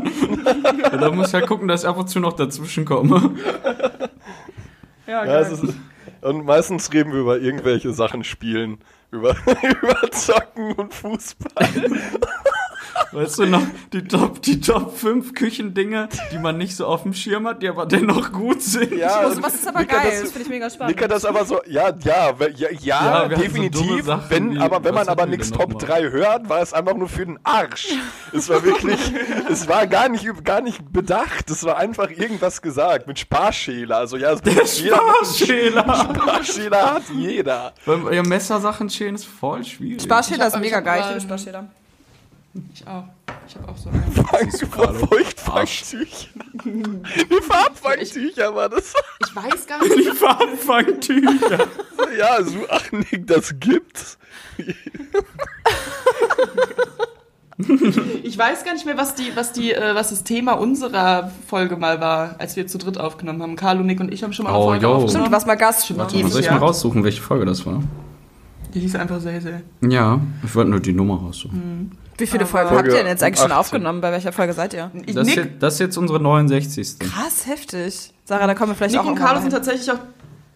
[0.92, 3.30] und dann muss ich halt gucken, dass ich ab und zu noch dazwischen komme.
[5.06, 5.42] Ja, Ja, geil.
[5.52, 5.74] es ist,
[6.22, 8.78] und meistens reden wir über irgendwelche Sachen spielen.
[9.10, 11.68] Über, über Zocken und Fußball.
[13.12, 17.12] Weißt du noch, die Top, die Top 5 Küchendinge, die man nicht so auf dem
[17.12, 18.92] Schirm hat, die aber dennoch gut sind.
[18.94, 20.10] Ja, Oh, sowas ist aber Nick hat geil.
[20.12, 20.94] das- Das finde ich mega spannend.
[20.94, 24.04] Nick hat das aber so, ja, ja, ja, ja, Ja, so definitiv.
[24.04, 25.86] Sachen wenn, wie- aber wenn man aber nichts Top noch mal?
[25.86, 27.88] 3 hört, war es einfach nur für den Arsch.
[28.32, 29.00] Es war wirklich,
[29.50, 31.50] es war gar nicht, gar nicht bedacht.
[31.50, 33.96] Es war einfach irgendwas gesagt mit Sparschäler.
[33.96, 36.06] Also ja, es jeder, Sparschäler.
[36.14, 37.72] Sparschäler hat jeder.
[37.86, 40.02] Weil ja, Messersachen schälen ist voll schwierig.
[40.02, 41.00] Sparschäler ist mega geil.
[41.02, 41.64] Ich liebe Sparschäler.
[42.74, 43.04] Ich auch.
[43.46, 44.10] Ich habe auch so einen.
[44.12, 45.06] Fang, Carlo?
[45.06, 46.28] Feuchtfangtücher.
[46.64, 48.92] Die Farbfangtücher war das.
[49.26, 49.96] Ich weiß gar nicht.
[49.96, 51.66] Die Farbfangtücher.
[52.18, 54.18] Ja, so, ach Nick, das gibt's.
[58.22, 61.76] Ich weiß gar nicht mehr, was die, was die, äh, was das Thema unserer Folge
[61.76, 63.56] mal war, als wir zu dritt aufgenommen haben.
[63.56, 64.88] Carlo, Nick und ich haben schon mal eine Oh, Folge yo.
[64.92, 65.10] aufgenommen.
[65.10, 65.86] Stimmt, du warst mal Gast.
[65.86, 67.82] Schon Warte mal, soll ich mal raussuchen, welche Folge das war?
[68.74, 69.60] Die hieß einfach sehr, sehr.
[69.86, 71.92] Ja, ich wollte nur die Nummer raussuchen.
[72.20, 73.58] Wie viele Folgen Folge habt ihr denn jetzt eigentlich schon 18.
[73.58, 74.00] aufgenommen?
[74.00, 74.90] Bei welcher Folge seid ihr?
[75.06, 76.98] Das, ist Nick, jetzt, das ist jetzt unsere 69.
[76.98, 78.12] Krass, heftig.
[78.24, 79.98] Sarah, da kommen wir vielleicht Nick auch und irgendwann Carlo sind tatsächlich auch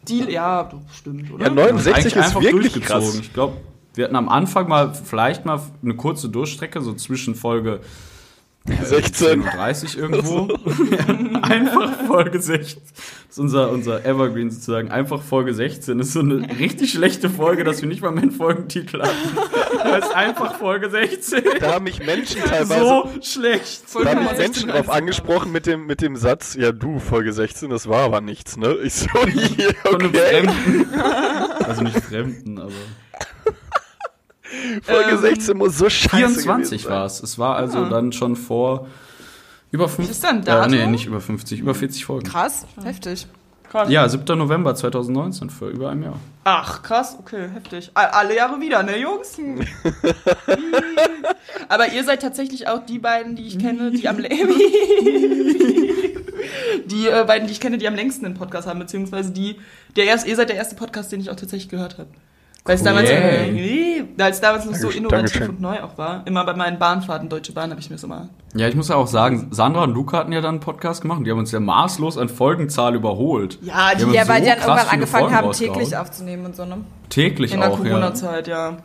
[0.06, 0.30] die.
[0.30, 1.46] Ja, stimmt, oder?
[1.46, 3.06] Ja, 69 Eigentlich ist einfach wirklich durchgezogen.
[3.06, 3.18] krass.
[3.20, 3.56] Ich glaube,
[3.94, 7.80] wir hatten am Anfang mal vielleicht mal eine kurze Durchstrecke, so zwischen Folge
[8.66, 9.42] 16.
[9.42, 10.48] 30 irgendwo.
[10.90, 12.82] Ja, einfach Folge 16.
[12.84, 14.90] Das ist unser, unser Evergreen sozusagen.
[14.90, 15.98] Einfach Folge 16.
[15.98, 19.14] Das ist so eine richtig schlechte Folge, dass wir nicht mal mehr einen Folgentitel hatten.
[19.84, 21.42] Das ist einfach Folge 16.
[21.60, 23.82] Da haben mich Menschen teilweise So schlecht.
[23.92, 26.98] Da haben mich Folge Menschen 16 drauf angesprochen mit dem, mit dem Satz, ja du,
[26.98, 28.76] Folge 16, das war aber nichts, ne?
[28.82, 30.42] Ich so, yeah, Von einem okay.
[30.42, 30.94] Fremden.
[31.64, 32.72] Also nicht Fremden, aber.
[34.82, 37.22] Folge Ähm, 16 muss so scheiße 24 gewesen war es.
[37.22, 38.86] Es war also dann schon vor
[39.70, 40.10] über 50.
[40.10, 40.72] Ist da ein Äh, Datum?
[40.72, 42.26] nee, nicht über 50, über 40 Folgen.
[42.26, 43.26] Krass, heftig.
[43.70, 43.90] Krass.
[43.90, 44.38] Ja, 7.
[44.38, 46.20] November 2019, vor über einem Jahr.
[46.44, 47.90] Ach, krass, okay, heftig.
[47.94, 49.36] Alle Jahre wieder, ne, Jungs?
[51.68, 54.18] Aber ihr seid tatsächlich auch die beiden, die ich kenne, die am
[56.86, 59.56] die äh, beiden, die ich kenne, die am längsten einen Podcast haben, beziehungsweise die,
[59.96, 62.10] der erst, ihr seid der erste Podcast, den ich auch tatsächlich gehört habe.
[62.66, 62.86] Weil es Cool.
[62.86, 65.50] damals, nee, weil es damals noch so innovativ Dankeschön.
[65.50, 66.22] und neu auch war.
[66.26, 68.30] Immer bei meinen Bahnfahrten, Deutsche Bahn, habe ich mir das immer.
[68.54, 71.18] Ja, ich muss ja auch sagen, Sandra und Luca hatten ja dann einen Podcast gemacht
[71.18, 73.58] und die haben uns ja maßlos an Folgenzahl überholt.
[73.60, 76.56] Ja, die, haben Ja, weil so die dann irgendwann angefangen Folgen haben, täglich aufzunehmen und
[76.56, 76.78] so, ne?
[77.10, 77.90] Täglich in der auch, ja.
[77.90, 78.78] Corona-Zeit, ja.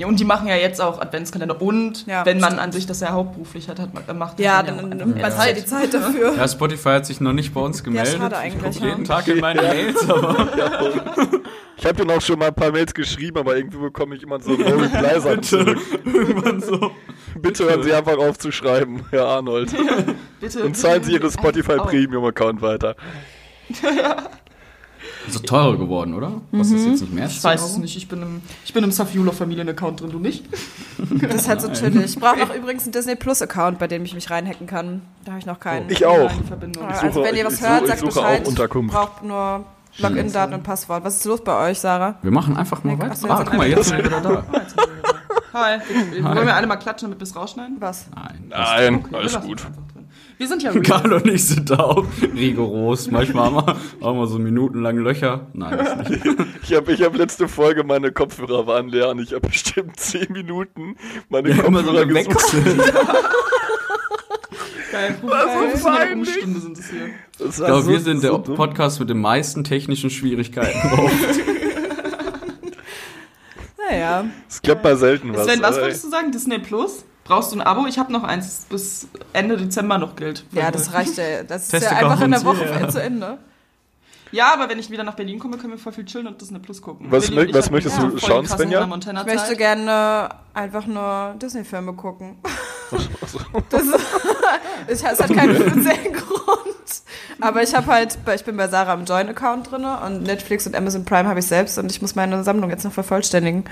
[0.00, 1.60] Ja, und die machen ja jetzt auch Adventskalender.
[1.60, 2.62] Und Ja, wenn man stimmt.
[2.62, 5.30] an sich das ja hauptberuflich hat, hat man, macht Ja, dann auch nimmt man ja
[5.30, 5.58] Zeit.
[5.58, 6.34] die Zeit dafür.
[6.36, 8.16] Ja, Spotify hat sich noch nicht bei uns gemeldet.
[8.16, 9.14] schade ich eigentlich, gucke jeden ja.
[9.14, 10.48] Tag in meine Mails, aber
[11.76, 14.40] Ich habe dir auch schon mal ein paar Mails geschrieben, aber irgendwie bekomme ich immer
[14.40, 15.78] so no reply sachen zurück.
[16.04, 16.90] irgendwann so.
[17.36, 19.74] Bitte hören Sie einfach auf zu schreiben, Herr Arnold.
[20.40, 20.64] Bitte.
[20.64, 21.76] Und zahlen Sie Ihre Spotify.
[21.76, 22.96] Premium Account weiter.
[25.32, 26.32] So teurer geworden, oder?
[26.52, 27.26] Was ist jetzt nicht mehr?
[27.26, 30.44] Ich weiß es nicht, ich bin im, ich bin im Safiulo Familien-Account drin, du nicht?
[31.22, 32.04] Das ist halt so chillig.
[32.04, 35.02] Ich brauche noch übrigens einen Disney Plus Account, bei dem ich mich reinhacken kann.
[35.24, 35.88] Da habe ich noch keinen.
[35.90, 36.30] Ich auch.
[36.46, 36.84] Verbindung.
[36.90, 38.46] Ich also suche- wenn ihr was ich hört, sagt ich suche auch Bescheid.
[38.48, 38.94] Unterkunft.
[38.94, 39.64] Braucht nur
[39.98, 41.04] Login-Daten und Passwort.
[41.04, 42.16] Was ist los bei euch, Sarah?
[42.22, 43.30] Wir machen einfach mal Ach weiter.
[43.30, 44.44] Ah, guck mal, jetzt sind wir wieder da.
[45.54, 45.78] Hi.
[46.12, 47.76] Wir- Wollen wir alle mal klatschen, damit wir es rausschneiden?
[47.80, 48.06] Was?
[48.14, 48.44] Nein.
[48.50, 49.66] Nein, alles gut.
[50.40, 50.82] Wir sind ja real.
[50.82, 53.10] Carlo und ich sind da auch rigoros.
[53.10, 53.76] Manchmal haben wir,
[54.06, 55.48] haben wir so minutenlang Löcher.
[55.52, 56.24] Nein, das nicht.
[56.62, 60.32] Ich habe ich hab letzte Folge, meine Kopfhörer waren leer und ich habe bestimmt 10
[60.32, 60.96] Minuten
[61.28, 62.90] meine Wir haben immer so Kopfhörer.
[64.92, 65.18] Geil.
[65.20, 65.72] so Geil.
[65.82, 66.34] peinlich.
[66.34, 67.10] Stunde sind es hier.
[67.38, 68.54] Das Ich glaube, so- wir sind der so dumm.
[68.54, 70.78] Podcast mit den meisten technischen Schwierigkeiten.
[73.76, 74.24] Naja.
[74.48, 75.44] Es klappt mal selten was.
[75.44, 76.32] Sven, was wolltest du sagen?
[76.32, 77.04] Disney Plus?
[77.30, 77.86] Brauchst du ein Abo?
[77.86, 80.44] Ich habe noch eins, das bis Ende Dezember noch gilt.
[80.50, 81.44] Ja, das reicht ja.
[81.44, 82.88] Das ist Teste ja einfach in der Woche ja.
[82.88, 83.38] zu Ende.
[84.32, 86.58] Ja, aber wenn ich wieder nach Berlin komme, können wir voll viel chillen und Disney
[86.58, 87.06] Plus gucken.
[87.08, 88.82] Was ich was möchtest du schauen, Svenja?
[88.82, 92.38] Ich möchte gerne einfach nur Disney-Filme gucken.
[93.70, 93.94] Das ist,
[94.88, 97.02] ich, es hat keinen speziellen Grund.
[97.40, 101.04] Aber ich habe halt, ich bin bei Sarah im Join-Account drin und Netflix und Amazon
[101.04, 103.62] Prime habe ich selbst und ich muss meine Sammlung jetzt noch vervollständigen.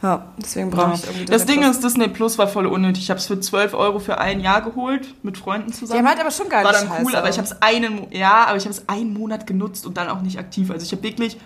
[0.00, 0.94] Ja, deswegen brauche Ja.
[0.94, 1.76] ich irgendwie Das Ding Plus.
[1.76, 3.02] ist, Disney Plus war voll unnötig.
[3.02, 6.00] Ich habe es für 12 Euro für ein Jahr geholt, mit Freunden Die zusammen.
[6.00, 7.02] haben halt aber schon geile war dann Scheiße.
[7.04, 9.96] cool, aber ich habe es einen, ja, aber ich habe es einen Monat genutzt und
[9.96, 10.70] dann auch nicht aktiv.
[10.70, 11.36] Also ich habe wirklich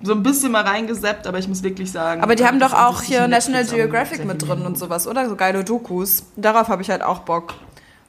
[0.00, 2.22] so ein bisschen mal reingeseppt, aber ich muss wirklich sagen.
[2.22, 5.28] Aber die haben doch auch hier National Geographic mit drin und sowas, oder?
[5.28, 6.22] So geile Dokus.
[6.36, 7.54] Darauf habe ich halt auch Bock.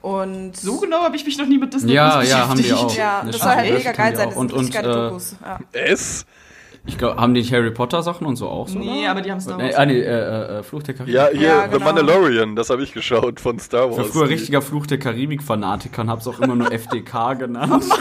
[0.01, 2.61] Und So genau habe ich mich noch nie mit Disney Ja, Plus ja, haben die
[2.63, 2.91] beschäftigt.
[2.91, 2.95] auch.
[2.95, 4.29] ja, das soll halt mega geil die sein.
[4.29, 5.35] Das Und, sind und geile äh, Dokus.
[5.43, 5.59] Ja.
[5.73, 6.25] Es?
[6.85, 8.79] Ich glaube, haben die Harry Potter Sachen und so auch so?
[8.79, 9.11] Nee, oder?
[9.11, 9.75] aber die haben Star Äh, Wars.
[9.75, 11.13] ah, nee, äh, äh, Fluch der Karibik.
[11.15, 11.85] Ja, hier, Ja, The genau.
[11.85, 13.97] Mandalorian, das habe ich geschaut von Star Ich Wars.
[13.97, 17.85] war früher richtiger Fluch der Karibik-Fanatiker und hab's auch immer nur FDK genannt.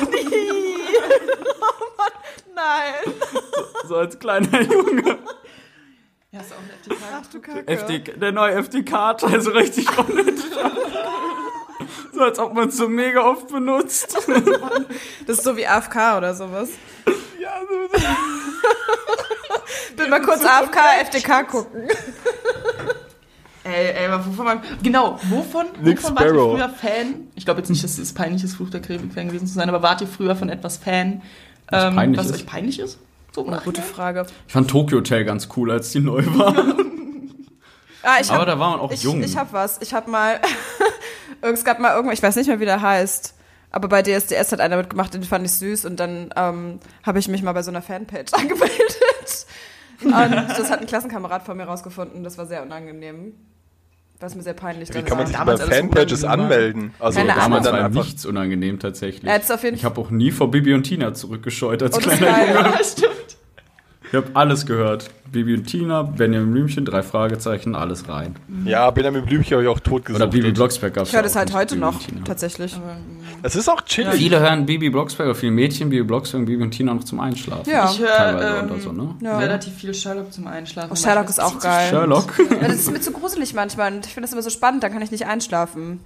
[2.54, 3.14] Nein.
[3.86, 5.18] so als kleiner Junge.
[6.30, 6.96] Ja, ist auch ein FTK.
[7.14, 7.66] Ach du Kacke.
[7.68, 10.44] FDK, der neue FDK-Teil, so richtig unnötig.
[12.12, 14.16] so als ob man es so mega oft benutzt.
[15.26, 16.70] Das ist so wie AFK oder sowas.
[17.40, 17.98] ja, so,
[19.96, 21.88] Bin mal kurz AFK, FDK gucken.
[23.64, 27.28] Ey, ey, aber wovon man, genau, wovon, Nick wovon wart ihr früher Fan?
[27.34, 29.82] Ich glaube jetzt nicht, dass es peinlich ist, Fluch der Karibik-Fan gewesen zu sein, aber
[29.82, 31.20] wart ihr früher von etwas Fan,
[31.70, 32.36] ähm, peinlich was ist?
[32.36, 32.98] euch peinlich ist?
[33.32, 33.82] So im Eine gute?
[33.82, 34.24] Frage.
[34.46, 36.54] Ich fand Tokyo Hotel ganz cool, als die neu war.
[38.02, 39.22] Ah, ich Aber hab, da war man auch ich, jung.
[39.22, 39.82] Ich hab was.
[39.82, 40.40] Ich hab mal.
[41.42, 43.34] Es gab mal irgendwo, ich weiß nicht mehr, wie der heißt.
[43.70, 45.84] Aber bei DSDS hat einer mitgemacht, den fand ich süß.
[45.84, 49.46] Und dann ähm, habe ich mich mal bei so einer Fanpage angemeldet.
[50.02, 52.24] Und das hat ein Klassenkamerad von mir rausgefunden.
[52.24, 53.34] Das war sehr unangenehm.
[54.20, 54.92] War mir sehr peinlich.
[54.92, 55.56] Wie kann man war.
[55.56, 56.92] sich bei Fanpages anmelden?
[56.98, 57.42] Also Keine Ahnung.
[57.44, 59.30] Damals dann war nichts unangenehm tatsächlich.
[59.30, 62.46] Hat's auf jeden ich habe auch nie vor Bibi und Tina zurückgescheut als Oh, kleiner.
[62.46, 62.54] Junge.
[62.78, 63.37] Ja, stimmt.
[64.08, 65.10] Ich habe alles gehört.
[65.30, 68.34] Bibi und Tina, Benjamin Blümchen, drei Fragezeichen, alles rein.
[68.64, 70.54] Ja, Benjamin Blümchen habe ich auch tot Oder Bibi gesucht.
[70.54, 72.74] Blocksberg gab's Ich höre das halt heute Bibi noch, tatsächlich.
[73.42, 74.14] Es ist auch chillig.
[74.14, 77.70] Viele hören Bibi Blocksberg, viele Mädchen Bibi Blocksberg und Bibi und Tina noch zum Einschlafen.
[77.70, 77.90] Ja.
[77.90, 79.14] Ich höre Teilweise ähm, oder so, ne?
[79.20, 79.38] Ja.
[79.38, 80.90] relativ viel Sherlock zum Einschlafen.
[80.92, 81.90] Oh, Sherlock ist auch geil.
[81.90, 82.38] Sherlock.
[82.50, 83.92] Ja, das ist mir zu gruselig manchmal.
[83.92, 86.00] Und ich finde das immer so spannend, dann kann ich nicht einschlafen.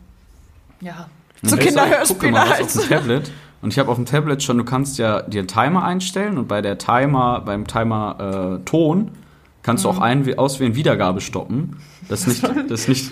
[0.81, 1.09] Ja.
[1.43, 2.63] So Kinderhörspiele halt.
[2.63, 3.31] auf dem Tablet.
[3.63, 6.49] Und ich habe auf dem Tablet schon, du kannst ja dir einen Timer einstellen und
[6.49, 9.13] bei der Timer, beim Timer äh, Ton
[9.63, 11.77] kannst du auch ein, auswählen Wiedergabe stoppen,
[12.09, 13.11] dass nicht, dass nicht,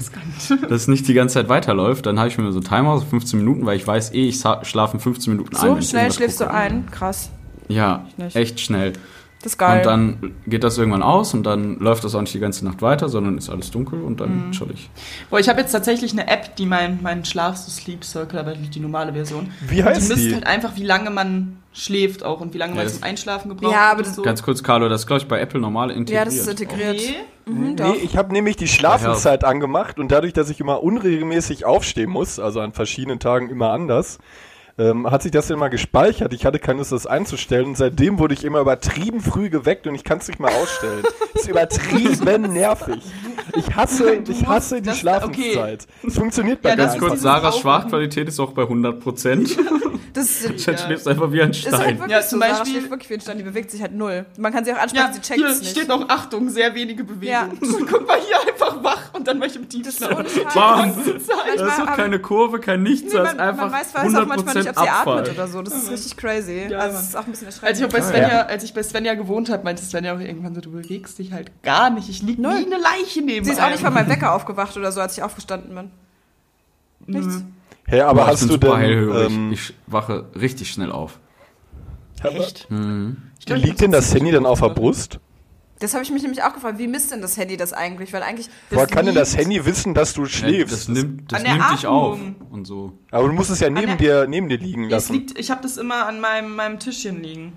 [0.68, 2.06] dass nicht die ganze Zeit weiterläuft.
[2.06, 4.40] Dann habe ich mir so einen Timer, so 15 Minuten, weil ich weiß eh, ich
[4.40, 5.60] schlafe in 15 Minuten ein.
[5.60, 6.50] So wenn ich schnell schläfst gucke.
[6.50, 6.86] du ein.
[6.90, 7.30] Krass.
[7.68, 8.94] Ja, echt schnell.
[9.42, 9.78] Das ist geil.
[9.78, 12.82] Und dann geht das irgendwann aus und dann läuft das auch nicht die ganze Nacht
[12.82, 14.16] weiter, sondern ist alles dunkel und Mhm.
[14.18, 14.90] dann chill ich.
[15.30, 18.52] Boah, ich habe jetzt tatsächlich eine App, die meinen mein Schlaf so Sleep Circle, aber
[18.54, 19.50] die normale Version.
[19.66, 20.34] Wie Und heißt die misst die?
[20.34, 23.48] halt einfach, wie lange man schläft auch und wie lange Ja, man das- zum Einschlafen
[23.48, 24.22] gebraucht Ja, aber hat das- so.
[24.22, 26.26] Ganz kurz, Carlo, das ist, glaube ich, bei Apple normal ja, integriert.
[26.26, 26.96] das ist integriert.
[27.00, 27.14] Okay.
[27.46, 27.94] Mhm, doch.
[27.94, 32.38] Nee, ich habe nämlich die Schlafenszeit angemacht und dadurch, dass ich immer unregelmäßig aufstehen muss,
[32.38, 34.18] also an verschiedenen Tagen immer anders,
[34.80, 36.32] ähm, hat sich das immer gespeichert.
[36.32, 39.94] Ich hatte keine Lust, das einzustellen und seitdem wurde ich immer übertrieben früh geweckt und
[39.94, 41.02] ich kann es nicht mehr ausstellen.
[41.34, 43.02] das ist übertrieben nervig.
[43.56, 45.86] Ich hasse, ich hasse die das- Schlafenszeit.
[46.06, 47.80] Es funktioniert bei Ja, mir das Ganz ist kurz, Sarahs Aufwachen.
[47.82, 49.56] Schlafqualität ist auch bei 100 Prozent.
[50.12, 51.98] Das ist, Dann schläfst du einfach wie ein ist halt Stein.
[52.00, 52.30] wirklich Ja, so.
[52.30, 54.26] zum Sarah Beispiel- schläft wirklich wie ein Stein, die bewegt sich halt null.
[54.38, 55.70] Man kann sie auch ansprechen, Ja, sie checkt hier es nicht.
[55.70, 57.28] steht noch Achtung, sehr wenige Bewegungen.
[57.30, 57.48] Ja.
[57.88, 60.18] Guck mal hier einfach wach und dann möchte ich im das ist Tiefschlaf.
[60.18, 60.52] ohne Scheiß.
[60.54, 60.92] Bam!
[60.96, 63.94] Das ist doch haben- keine Kurve, kein Nichts, Nee, das man, ist einfach man weiß,
[63.94, 65.30] weiß auch manchmal nicht, 100% ob sie atmet Abfall.
[65.34, 65.62] oder so.
[65.62, 66.66] Das ist richtig crazy.
[66.70, 67.92] Ja, also, das ist auch ein bisschen Als ich, erschreckend.
[67.92, 71.18] bei Svenja, als ich bei Svenja gewohnt habe, meinte Svenja auch irgendwann so, du bewegst
[71.18, 72.08] dich halt gar nicht.
[72.08, 72.52] Ich lieg Null.
[72.52, 73.94] wie eine Leiche neben Sie ist auch nicht von einem.
[74.06, 75.90] meinem Wecker aufgewacht oder so, als ich aufgestanden bin.
[77.06, 77.44] Nichts.
[77.86, 81.18] Hä, aber Boah, hast ich du denn, ähm, ich wache richtig schnell auf.
[82.22, 82.68] Echt?
[83.38, 84.68] Ich glaub, ich liegt denn das Handy dann auf der.
[84.68, 85.18] Brust?
[85.80, 86.78] Das habe ich mich nämlich auch gefragt.
[86.78, 88.12] Wie misst denn das Handy das eigentlich?
[88.12, 88.48] Weil eigentlich.
[88.70, 90.72] Woher kann denn das Handy wissen, dass du Ja, schläfst?
[90.72, 92.18] das nimmt, das nimmt dich auf
[92.50, 92.92] und so.
[93.10, 95.12] aber du musst es ja neben der- dir, neben dir liegen Es lassen.
[95.14, 97.52] liegt, ich habe das immer an meinem, meinem Tischchen liegen.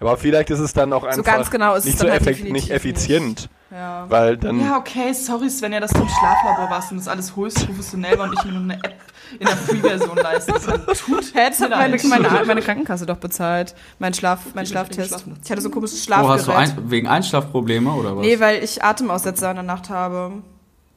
[0.00, 2.52] Aber vielleicht ist es dann auch einfach ganz genau ist es nicht dann so halt
[2.52, 3.48] nicht effizient.
[3.70, 4.06] Ja.
[4.08, 4.60] Weil dann.
[4.60, 8.28] Ja, okay, sorry Svenja, dass du im Schlaflabor warst und das alles höchst professionell war
[8.28, 8.94] und ich mir nur eine App
[9.32, 10.86] in der Free-Version leisten kann.
[10.94, 12.04] Tut Hä, das hat mir meine, leid.
[12.06, 13.74] meine, meine Krankenkasse doch bezahlt.
[13.98, 15.24] Mein, Schlaf, mein Schlaftest.
[15.44, 16.38] Ich hatte so ein komisches Oh, Schlafgerät.
[16.38, 18.24] hast du ein, wegen Einschlafprobleme oder was?
[18.24, 20.32] nee, weil ich Atemaussetzer in der Nacht habe.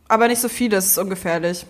[0.08, 1.66] Aber nicht so viele, es ist ungefährlich.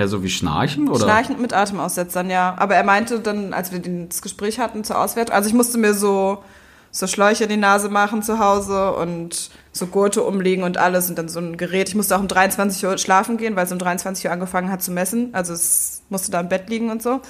[0.00, 1.04] Ja, so wie Schnarchen oder?
[1.04, 2.54] Schnarchen mit Atemaussetzern, ja.
[2.56, 5.92] Aber er meinte dann, als wir das Gespräch hatten zur Auswertung, also ich musste mir
[5.92, 6.42] so,
[6.90, 11.18] so Schläuche in die Nase machen zu Hause und so Gurte umlegen und alles und
[11.18, 11.90] dann so ein Gerät.
[11.90, 14.82] Ich musste auch um 23 Uhr schlafen gehen, weil es um 23 Uhr angefangen hat
[14.82, 15.28] zu messen.
[15.32, 17.20] Also es musste da im Bett liegen und so.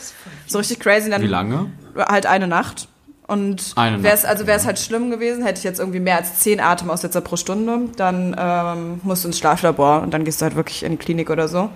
[0.47, 1.11] So richtig crazy.
[1.11, 1.73] Dann, Wie lange?
[1.97, 2.87] halt eine Nacht.
[3.27, 6.01] Und Eine wäre es Nacht, also wäre es halt schlimm gewesen, hätte ich jetzt irgendwie
[6.01, 10.41] mehr als zehn Atemaussetzer pro Stunde, dann ähm, musst du ins Schlaflabor und dann gehst
[10.41, 11.71] du halt wirklich in die Klinik oder so.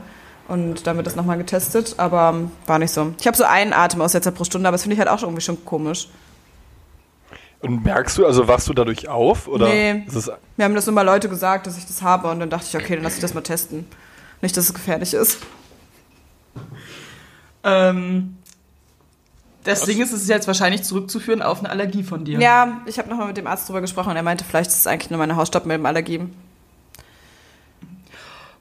[0.47, 3.15] Und dann wird das nochmal getestet, aber ähm, war nicht so.
[3.19, 5.45] Ich habe so einen Atemaussetzer pro Stunde, aber das finde ich halt auch schon irgendwie
[5.45, 6.09] schon komisch.
[7.61, 9.49] Und merkst du, also wachst du dadurch auf?
[9.49, 10.05] Oder Nee.
[10.57, 12.77] Mir haben das nur mal Leute gesagt, dass ich das habe und dann dachte ich,
[12.77, 13.87] okay, dann lass ich das mal testen.
[14.43, 15.39] Nicht, dass es gefährlich ist.
[17.63, 18.37] Ähm,
[19.65, 22.39] das Ding ist, es ist jetzt wahrscheinlich zurückzuführen auf eine Allergie von dir.
[22.39, 24.87] Ja, ich habe nochmal mit dem Arzt drüber gesprochen und er meinte, vielleicht ist es
[24.87, 26.27] eigentlich nur meine Hausstaubmilbenallergie.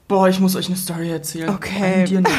[0.07, 1.49] Boah, ich muss euch eine Story erzählen.
[1.49, 2.01] Okay.
[2.01, 2.31] An Dir nicht.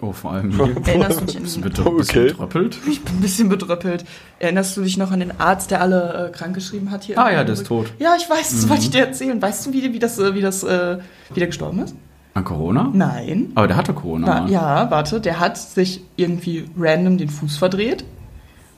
[0.00, 0.74] Oh, vor allem hier.
[0.86, 2.28] Erinnerst du dich an Bist du Okay.
[2.28, 2.78] betröppelt?
[2.88, 4.04] Ich bin ein bisschen bedröppelt.
[4.38, 7.18] Erinnerst du dich noch an den Arzt, der alle äh, krankgeschrieben hat hier?
[7.18, 7.92] Ah ja, der ist tot.
[7.98, 9.40] Ja, ich weiß, das wollte ich dir erzählen.
[9.40, 10.98] Weißt du, wie, wie das, äh, wie das, äh,
[11.32, 11.94] wie der gestorben ist?
[12.32, 12.90] An Corona?
[12.92, 13.52] Nein.
[13.54, 14.26] Aber der hatte Corona.
[14.26, 14.50] Wa- mal.
[14.50, 18.04] ja, warte, der hat sich irgendwie random den Fuß verdreht.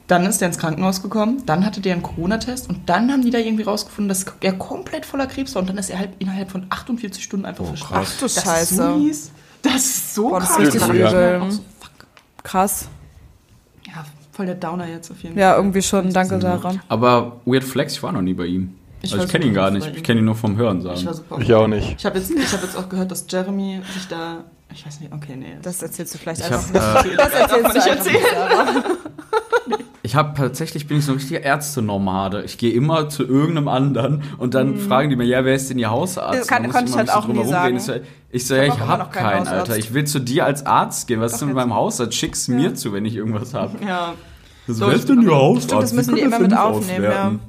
[0.09, 3.31] Dann ist er ins Krankenhaus gekommen, dann hatte der einen Corona-Test und dann haben die
[3.31, 6.49] da irgendwie rausgefunden, dass er komplett voller Krebs war und dann ist er halt innerhalb
[6.51, 8.05] von 48 Stunden einfach Oh, verstorben.
[8.07, 8.75] Ach du Das ist Scheiße.
[8.77, 9.31] so mies.
[9.62, 10.66] Das ist so Boah, das ist krass.
[10.66, 11.01] richtig Da übel.
[11.03, 11.90] dachte ich mir auch so, fuck.
[12.45, 12.88] Krass.
[13.88, 15.42] Ja, voll der Downer jetzt auf jeden Fall.
[15.42, 16.12] Ja, irgendwie schon.
[16.12, 16.75] Danke, Sarah.
[16.88, 18.77] Aber Weird Flex, ich war noch nie bei ihm.
[19.03, 19.87] Ich also ich kenne ihn gar nicht.
[19.95, 21.14] Ich kenne ihn nur vom Hören Ich sagen.
[21.14, 21.38] super.
[21.40, 21.97] ich auch nicht.
[21.99, 24.45] Ich habe jetzt, ich hab jetzt auch gehört, dass Jeremy sich da.
[24.73, 25.57] Ich weiß nicht, okay, nee.
[25.62, 27.14] Das erzählst du vielleicht Ich einfach hab, nicht.
[27.14, 28.21] äh, Das erzählst du nicht.
[28.21, 28.96] Ich
[30.16, 32.42] habe tatsächlich bin ich so ein richtiger Ärztenomade.
[32.42, 35.79] Ich gehe immer zu irgendeinem anderen und dann fragen die mir, ja, wer ist denn
[35.79, 36.40] ihr Hausarzt?
[36.40, 37.76] Das kann- Da konnte ich ich halt auch nie sagen.
[37.79, 38.02] gehen.
[38.31, 39.48] Ich so, ich ja, hab ich immer habe keinen keinen.
[39.48, 39.76] Alter.
[39.79, 41.20] Ich will zu dir als Arzt gehen.
[41.20, 42.14] Was ist Doch denn mit meinem Hausarzt?
[42.14, 43.79] Schick's mir zu, wenn ich irgendwas habe.
[43.87, 44.14] Ja.
[44.66, 45.64] So, So, wer ich ist denn bin ihr Hausarzt?
[45.68, 47.40] Stimmt, das müssen die immer mit aufnehmen, auswerten?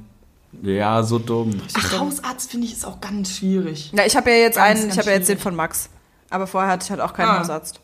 [0.62, 1.50] Ja, so dumm.
[1.76, 3.92] Ach, Hausarzt finde ich ist auch ganz schwierig.
[3.94, 5.90] Ja, ich habe ja jetzt Ganz, einen, ganz ich habe ja jetzt den von Max.
[6.30, 7.40] Aber vorher hatte ich halt auch keinen Ah.
[7.40, 7.80] Hausarzt.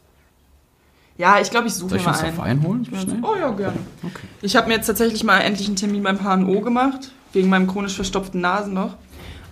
[1.17, 2.39] Ja, ich glaube, ich suche Soll mir ich mal uns einen.
[2.39, 3.23] auf einholen?
[3.23, 3.79] Oh ja, gerne.
[4.03, 4.27] Okay.
[4.43, 7.95] Ich habe mir jetzt tatsächlich mal endlich einen Termin beim HNO gemacht, wegen meinem chronisch
[7.95, 8.95] verstopften Nasenloch.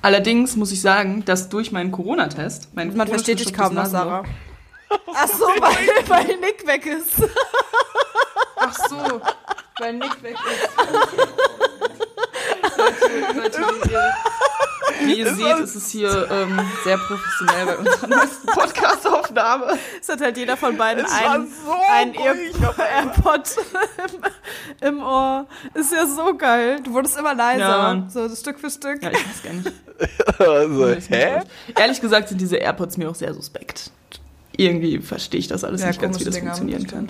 [0.03, 4.25] Allerdings muss ich sagen, dass durch meinen Corona-Test, mein Man versteht dich kaum noch, Sarah.
[5.15, 7.15] Ach so, weil, weil Nick weg ist.
[8.57, 9.21] Ach so,
[9.79, 12.02] weil Nick weg ist.
[15.05, 19.79] Wie ihr, seht, ist es hier ähm, sehr professionell bei unserer neuesten Podcast-Aufnahme.
[20.01, 23.51] Es hat halt jeder von beiden einen, so einen AirPod
[24.81, 25.47] im, im Ohr.
[25.75, 26.81] Ist ja so geil.
[26.83, 27.61] Du wurdest immer leiser.
[27.61, 28.07] Ja.
[28.09, 29.03] So Stück für Stück.
[29.03, 29.73] Ja, ich weiß gar nicht.
[30.39, 31.43] Also, hä?
[31.79, 33.93] Ehrlich gesagt sind diese AirPods mir auch sehr suspekt.
[34.57, 37.09] Irgendwie verstehe ich das alles Ja, nicht ganz, wie das Dinger, funktionieren kann.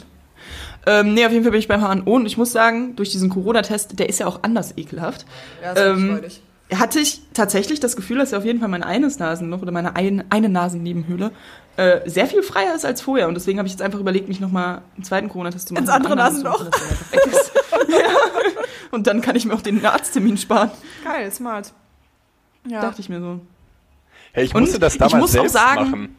[0.86, 3.30] Ähm, nee, auf jeden Fall bin ich beim HNO und ich muss sagen, durch diesen
[3.30, 5.24] Corona-Test, der ist ja auch anders ekelhaft,
[5.62, 6.42] Ja, ist Ähm, freudig.
[6.74, 9.94] hatte ich tatsächlich das Gefühl, dass ja auf jeden Fall mein eines Nasenloch oder meine
[9.94, 11.30] ein, eine Nasennebenhöhle
[11.76, 13.28] äh, sehr viel freier ist als vorher.
[13.28, 15.84] Und deswegen habe ich jetzt einfach überlegt, mich nochmal einen zweiten Corona-Test zu machen.
[15.84, 16.64] Ins andere Nasenloch.
[17.88, 18.10] ja.
[18.90, 20.70] Und dann kann ich mir auch den Arzttermin sparen,
[21.04, 21.72] Geil, smart.
[22.68, 22.80] Ja.
[22.82, 23.40] dachte ich mir so.
[24.32, 26.16] Hey, ich Und musste das ich damals muss auch selbst sagen- machen.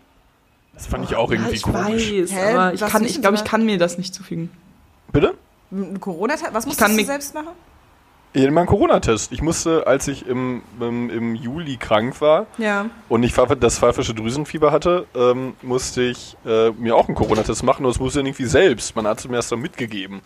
[0.73, 2.12] Das fand ich auch Ja, irgendwie ich komisch.
[2.12, 2.53] weiß, Hä?
[2.53, 4.49] aber ich, kann, ich glaube, ich kann mir das nicht zufügen.
[5.12, 5.36] Bitte?
[5.71, 6.53] Ein corona -Test?
[6.53, 7.49] Was musst kann du mir- selbst machen?
[8.36, 9.31] Ja, mein Corona-Test.
[9.31, 12.88] Ich musste, als ich im, im, im Juli krank war Ja.
[13.07, 17.86] und ich das pfeifische Drüsenfieber hatte, ähm, musste ich äh, mir auch einen Corona-Test machen.
[17.86, 18.95] Und das musste ich irgendwie selbst.
[18.95, 20.21] Man hat es mir erst dann mitgegeben.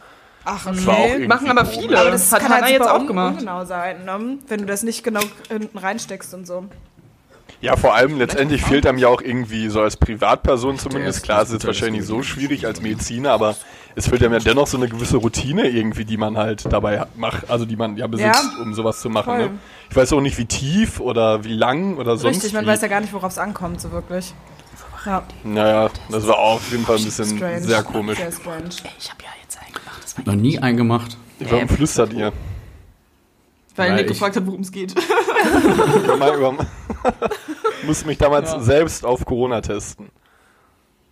[0.45, 1.99] Ach, irgendwie Machen aber viele.
[1.99, 3.33] Aber das hat kann Hannah halt jetzt auch un gemacht.
[3.39, 4.37] ungenau sein, ne?
[4.47, 6.63] wenn du das nicht genau hinten reinsteckst und so.
[7.59, 11.23] Ja, vor allem letztendlich fehlt einem ja auch irgendwie so als Privatperson zumindest.
[11.23, 13.55] Klar, es ist wahrscheinlich das so schwierig als Mediziner, aber
[13.95, 17.49] es fehlt einem ja dennoch so eine gewisse Routine irgendwie, die man halt dabei macht,
[17.49, 19.37] also die man ja besitzt, Ja, um sowas zu machen.
[19.37, 19.49] Ne?
[19.89, 22.69] Ich weiß auch nicht, wie tief oder wie lang oder sonst Richtig, man wie.
[22.69, 24.33] weiß ja gar nicht, worauf es ankommt, so wirklich.
[25.05, 27.61] Ja, Naja, das war auch auf jeden Fall ein bisschen strange.
[27.61, 28.17] sehr komisch.
[28.17, 28.69] Sehr strange.
[28.99, 29.99] Ich habe ja jetzt einen gemacht.
[30.03, 31.17] Das war Noch nie eingemacht.
[31.39, 32.33] Warum flüstert ihr?
[33.75, 34.93] weil Weil Nick gefragt hat, worum es geht.
[37.85, 38.59] Musste mich damals Ja.
[38.59, 40.09] selbst auf Corona testen.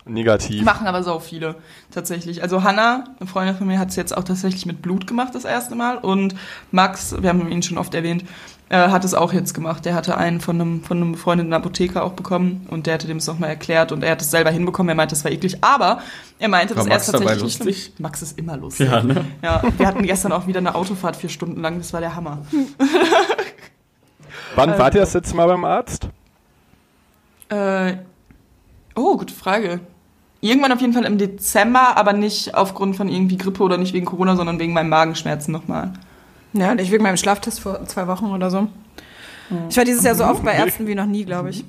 [0.07, 0.63] Negativ.
[0.63, 1.55] Machen aber so viele
[1.89, 2.43] tatsächlich.
[2.43, 5.45] Also Hannah, eine Freundin von mir, hat es jetzt auch tatsächlich mit Blut gemacht das
[5.45, 5.97] erste Mal.
[5.97, 6.35] Und
[6.71, 8.23] Max, wir haben ihn schon oft erwähnt,
[8.69, 9.83] äh, hat es auch jetzt gemacht.
[9.83, 13.17] Der hatte einen von einem, von einem befreundeten Apotheker auch bekommen und der hatte dem
[13.17, 14.89] es nochmal erklärt und er hat es selber hinbekommen.
[14.89, 16.01] Er meinte, es war eklig, aber
[16.37, 17.93] er meinte, War er es dabei tatsächlich lustig?
[17.97, 18.87] Max ist immer lustig.
[18.87, 19.25] Ja, ne?
[19.41, 21.79] Ja, wir hatten gestern auch wieder eine Autofahrt vier Stunden lang.
[21.79, 22.45] Das war der Hammer.
[24.55, 26.07] Wann wart ihr das letzte Mal beim Arzt?
[27.49, 27.97] Äh,
[28.95, 29.79] oh, gute Frage.
[30.41, 34.05] Irgendwann auf jeden Fall im Dezember, aber nicht aufgrund von irgendwie Grippe oder nicht wegen
[34.05, 35.93] Corona, sondern wegen meinen Magenschmerzen nochmal.
[36.53, 38.67] Ja, und ich wegen meinem Schlaftest vor zwei Wochen oder so.
[39.69, 41.63] Ich war dieses Jahr so oft bei Ärzten wie noch nie, glaube ich.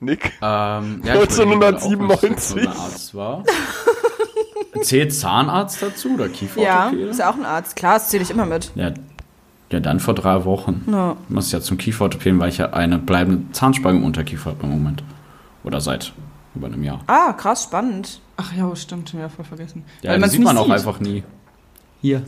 [0.00, 0.32] Nick?
[0.42, 2.44] Ähm, ja, ich überlege gerade auch, ob ich 1997.
[2.44, 3.44] so ein Arzt war.
[4.82, 7.02] Zählt Zahnarzt dazu oder Ja, Kieferorthopäde?
[7.08, 7.76] ist ja auch ein Arzt.
[7.76, 8.72] Klar, das zähle ich immer mit.
[8.74, 8.90] Ja,
[9.74, 10.84] ja, dann vor drei Wochen.
[10.90, 11.16] Ja.
[11.28, 14.70] Ich muss ja zum Kieferorthopäden, weil ich ja eine bleibende Zahnspange im Unterkiefer habe im
[14.70, 15.02] Moment.
[15.64, 16.12] Oder seit
[16.54, 17.00] über einem Jahr.
[17.06, 18.20] Ah, krass, spannend.
[18.36, 19.84] Ach ja, stimmt, schon wieder voll vergessen.
[20.02, 20.74] Ja, Weil das sieht man nicht auch sieht.
[20.74, 21.22] einfach nie.
[22.00, 22.22] Hier.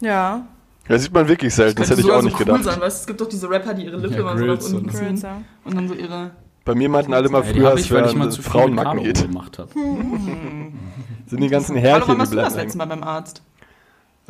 [0.00, 0.46] Ja.
[0.88, 2.64] Das sieht man wirklich selten, das Könnte hätte ich auch nicht so cool gedacht.
[2.64, 4.76] sein, weißt es gibt doch diese Rapper, die ihre Lippe Ja, immer so nach unten
[4.88, 5.24] und- ziehen
[5.64, 6.30] und dann so ihre...
[6.64, 9.22] Bei mir meinten alle immer früher, es ich, wäre ich mal ein Frauenmagnet.
[9.26, 9.70] gemacht habe.
[11.26, 12.78] Sind die ganzen Hallo, Härchen, wann die warst du das letzte.
[12.78, 13.42] Mal beim Arzt?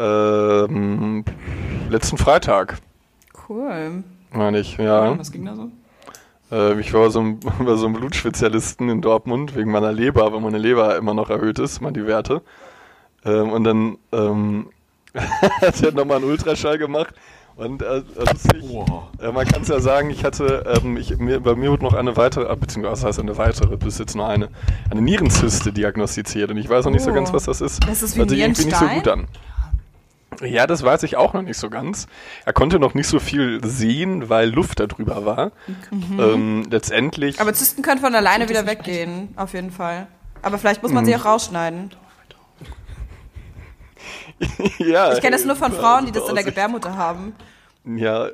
[0.07, 1.24] Ähm,
[1.90, 2.78] letzten Freitag,
[3.48, 4.03] Cool.
[4.32, 5.16] meine ich, ja.
[5.18, 5.68] Was ging da so?
[6.50, 10.40] Äh, ich war so ein, bei so einem Blutspezialisten in Dortmund wegen meiner Leber, weil
[10.40, 12.42] meine Leber immer noch erhöht ist, mal die Werte.
[13.24, 14.66] Ähm, und dann ähm,
[15.14, 17.14] hat er nochmal einen Ultraschall gemacht.
[17.55, 18.64] Und äh, lustig,
[19.20, 21.92] äh, man kann es ja sagen, ich hatte, ähm, ich, mir, bei mir wurde noch
[21.92, 24.48] eine weitere, äh, beziehungsweise was heißt eine weitere, bis jetzt nur eine,
[24.90, 26.50] eine Nierenzyste diagnostiziert.
[26.50, 27.14] Und ich weiß noch nicht so Oh.
[27.14, 27.86] ganz, was das ist.
[27.86, 29.28] Das ist wie Hört sich irgendwie nicht so gut an.
[30.41, 32.07] Ja, das weiß ich auch noch nicht so ganz.
[32.45, 35.53] Er konnte noch nicht so viel sehen, weil Luft da drüber war.
[35.91, 37.41] Ähm, letztendlich.
[37.41, 40.07] Aber Zysten können von alleine wieder weggehen, auf jeden Fall.
[40.43, 41.91] Aber vielleicht muss man sie auch rausschneiden.
[44.78, 46.45] ja, Ich kenne das nur von Frauen, die das in der.
[46.45, 47.35] Gebärmutter haben.
[47.85, 48.28] Ja,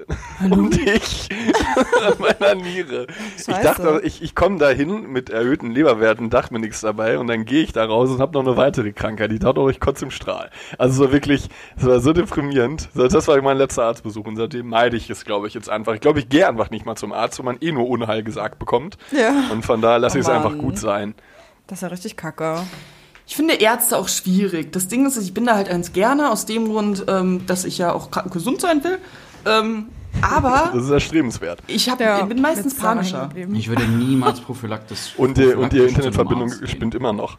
[0.50, 1.28] und ich
[2.06, 3.06] an meiner Niere.
[3.36, 3.62] Ich Scheiße.
[3.62, 7.46] dachte, ich, ich komme da hin mit erhöhten Leberwerten, dachte mir nichts dabei und dann
[7.46, 9.30] gehe ich da raus und habe noch eine weitere Krankheit.
[9.30, 10.50] Die tat auch, ich kotze im Strahl.
[10.76, 12.90] Also so wirklich, es war so deprimierend.
[12.94, 15.94] Das war mein letzter Arztbesuch und seitdem meide ich es, glaube ich, jetzt einfach.
[15.94, 18.58] Ich glaube, ich gehe einfach nicht mal zum Arzt, wo man eh nur Unheil gesagt
[18.58, 18.98] bekommt.
[19.12, 19.44] Ja.
[19.50, 21.14] Und von daher lasse Oh ich es einfach gut sein.
[21.68, 22.64] Das ist ja richtig kacke.
[23.26, 24.72] Ich finde Ärzte auch schwierig.
[24.72, 27.78] Das Ding ist, ich bin da halt eins gerne, aus dem Grund, ähm, dass ich
[27.78, 28.98] ja auch gesund sein will.
[29.46, 29.86] Ähm,
[30.22, 31.60] aber Das ist erstrebenswert.
[31.66, 33.28] ich hab, Ja, ich bin meistens panischer.
[33.52, 35.12] Ich würde niemals Prophylaktis.
[35.16, 37.38] Und, die, und die prophylaktisch Internetverbindung spinnt immer noch.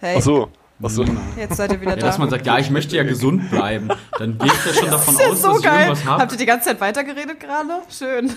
[0.00, 0.48] Hey, Ach so.
[0.82, 1.04] Ach so.
[1.36, 2.06] jetzt seid ihr wieder Ja, da.
[2.08, 3.88] dass man sagt, ja, ich möchte ja gesund bleiben.
[4.18, 5.80] Dann gehe ich ja schon davon das aus, ist so dass ich geil.
[5.82, 6.32] irgendwas Habt habe.
[6.34, 7.68] ihr die ganze Zeit weitergeredet gerade?
[7.88, 8.32] Schön.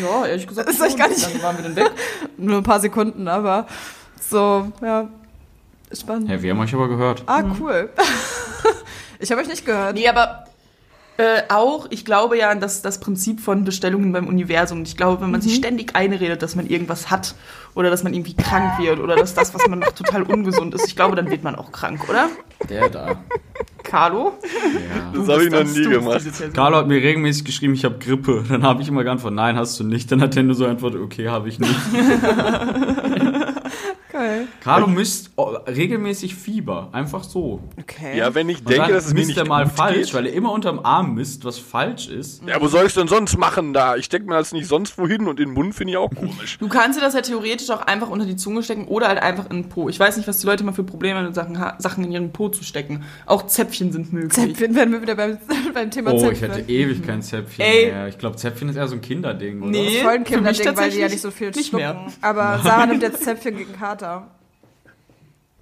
[0.00, 0.68] Ja, ehrlich gesagt.
[0.68, 1.90] Das ist euch gar nicht- Dann waren wir dann weg.
[2.38, 3.66] Nur ein paar Sekunden, aber
[4.20, 5.08] so, ja.
[5.92, 6.30] Spannend.
[6.30, 7.24] Ja, wir haben euch aber gehört.
[7.26, 7.90] Ah, cool.
[9.18, 9.94] ich habe euch nicht gehört.
[9.94, 10.44] Nee, aber
[11.16, 14.82] äh, auch, ich glaube ja an das, das Prinzip von Bestellungen beim Universum.
[14.82, 17.34] Ich glaube, wenn man sich ständig einredet, dass man irgendwas hat
[17.74, 20.86] oder dass man irgendwie krank wird oder dass das, was man macht, total ungesund ist,
[20.86, 22.28] ich glaube, dann wird man auch krank, oder?
[22.68, 23.18] Der da.
[23.82, 24.38] Carlo?
[24.42, 25.18] Ja.
[25.18, 26.22] Das habe ich noch nie gemacht.
[26.54, 28.44] Carlo hat mir regelmäßig geschrieben, ich habe Grippe.
[28.48, 30.10] Dann habe ich immer geantwortet, nein, hast du nicht.
[30.12, 31.70] Dann hat er nur so antwortet, okay, habe ich nicht.
[34.30, 34.48] Geil.
[34.62, 36.88] Carlo misst oh, regelmäßig Fieber.
[36.92, 37.60] Einfach so.
[37.78, 38.16] Okay.
[38.18, 40.14] Ja, wenn ich denke, dass es mir misst nicht er mal gut falsch, geht.
[40.14, 42.42] weil er immer unterm Arm misst, was falsch ist.
[42.46, 43.96] Ja, wo soll ich denn sonst machen da?
[43.96, 46.58] Ich stecke mir das nicht sonst wohin und in den Mund finde ich auch komisch.
[46.58, 49.50] Du kannst dir das ja theoretisch auch einfach unter die Zunge stecken oder halt einfach
[49.50, 49.88] in den Po.
[49.88, 52.48] Ich weiß nicht, was die Leute immer für Probleme mit Sachen, Sachen in ihren Po
[52.48, 53.04] zu stecken.
[53.26, 54.32] Auch Zäpfchen sind möglich.
[54.32, 55.38] Zäpfchen werden wir wieder beim,
[55.74, 56.50] beim Thema Oh, Zäpfchen.
[56.50, 57.86] ich hätte ewig kein Zäpfchen Ey.
[57.86, 58.08] mehr.
[58.08, 59.70] Ich glaube, Zäpfchen ist eher so ein Kinderding, oder?
[59.70, 59.84] Nee.
[59.84, 61.68] Das ist voll ein für mich Kinderding, weil die ja tatsächlich nicht so viel nicht
[61.68, 61.84] schlucken.
[61.84, 62.06] mehr.
[62.20, 64.19] Aber Sarah nimmt jetzt Zäpfchen gegen Kater.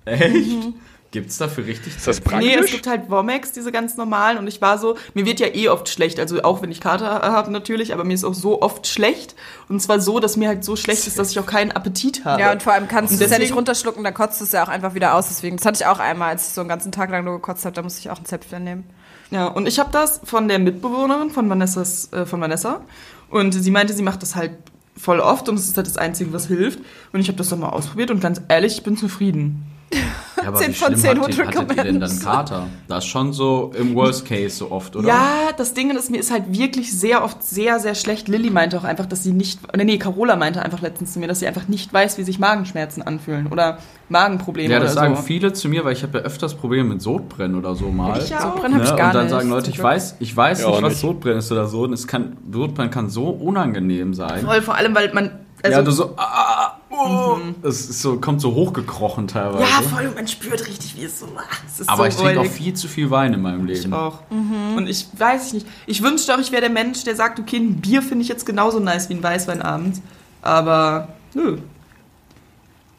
[0.09, 0.75] Echt?
[1.11, 2.39] Gibt's dafür richtig Ist das Zäpfchen?
[2.41, 2.73] Nee, es praktisch?
[2.73, 4.37] gibt halt Womex, diese ganz normalen.
[4.37, 6.21] Und ich war so, mir wird ja eh oft schlecht.
[6.21, 9.35] Also auch wenn ich Kater habe natürlich, aber mir ist auch so oft schlecht.
[9.71, 12.43] Und zwar so, dass mir halt so schlecht ist, dass ich auch keinen Appetit habe.
[12.43, 14.69] Ja, und vor allem kannst du es ja nicht runterschlucken, dann kotzt es ja auch
[14.69, 15.29] einfach wieder aus.
[15.29, 17.65] Deswegen, das hatte ich auch einmal, als ich so einen ganzen Tag lang nur gekotzt
[17.65, 18.85] habe, da musste ich auch ein Zäpfchen nehmen.
[19.31, 22.83] Ja, und ich habe das von der Mitbewohnerin von, Vanessas, äh, von Vanessa.
[23.31, 24.53] Und sie meinte, sie macht das halt
[24.95, 26.81] voll oft und es ist halt das Einzige, was hilft.
[27.13, 29.65] Und ich habe das dann mal ausprobiert und ganz ehrlich, ich bin zufrieden.
[29.93, 32.19] Ja, aber 10 wie von schlimm 10 hat die, hattet ihr denn dann.
[32.21, 32.67] Kater?
[32.87, 35.09] Das ist schon so im Worst Case so oft, oder?
[35.09, 38.29] Ja, das Ding ist, mir ist halt wirklich sehr oft sehr, sehr schlecht.
[38.29, 41.27] Lilly meinte auch einfach, dass sie nicht, oder nee, Carola meinte einfach letztens zu mir,
[41.27, 43.79] dass sie einfach nicht weiß, wie sich Magenschmerzen anfühlen oder
[44.11, 45.23] Magenprobleme Ja, das oder sagen so.
[45.23, 48.19] viele zu mir, weil ich habe ja öfters Probleme mit Sodbrennen oder so mal.
[48.23, 48.55] Ich ja So auch.
[48.57, 48.91] brennen habe Ne?
[48.91, 49.31] ich gar und dann nicht.
[49.33, 51.01] sagen Leute, ich weiß, ich weiß Ja, nicht, auch was nicht.
[51.01, 51.83] Sodbrennen ist oder so.
[51.83, 54.45] Und es kann, Sodbrennen kann so unangenehm sein.
[54.45, 55.31] Voll, vor allem, weil man,
[55.63, 59.63] also, ja, du so, ah, oh, es ist so, kommt so hochgekrochen teilweise.
[59.63, 62.17] ja, voll, und man spürt richtig, wie es so, ah, es ist Aber so ich
[62.17, 63.95] trinke auch viel zu viel Wein in meinem Ich Leben.
[63.95, 64.21] auch.
[64.31, 65.67] Und ich weiß ich nicht.
[65.87, 68.45] Ich wünschte auch, ich wäre der Mensch, der sagt, okay, ein Bier finde ich jetzt
[68.47, 70.03] genauso nice wie ein Weißwein abends.
[70.43, 71.59] Aber nö.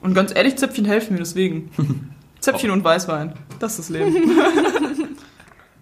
[0.02, 1.72] Und ganz ehrlich, Zäpfchen helfen mir deswegen.
[2.40, 3.34] Zäpfchen und Weißwein.
[3.60, 4.16] Das ist das Leben.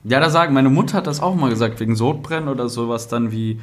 [0.03, 3.33] Ja, da sagen, meine Mutter hat das auch mal gesagt, wegen Sodbrennen oder sowas dann
[3.33, 3.59] wie,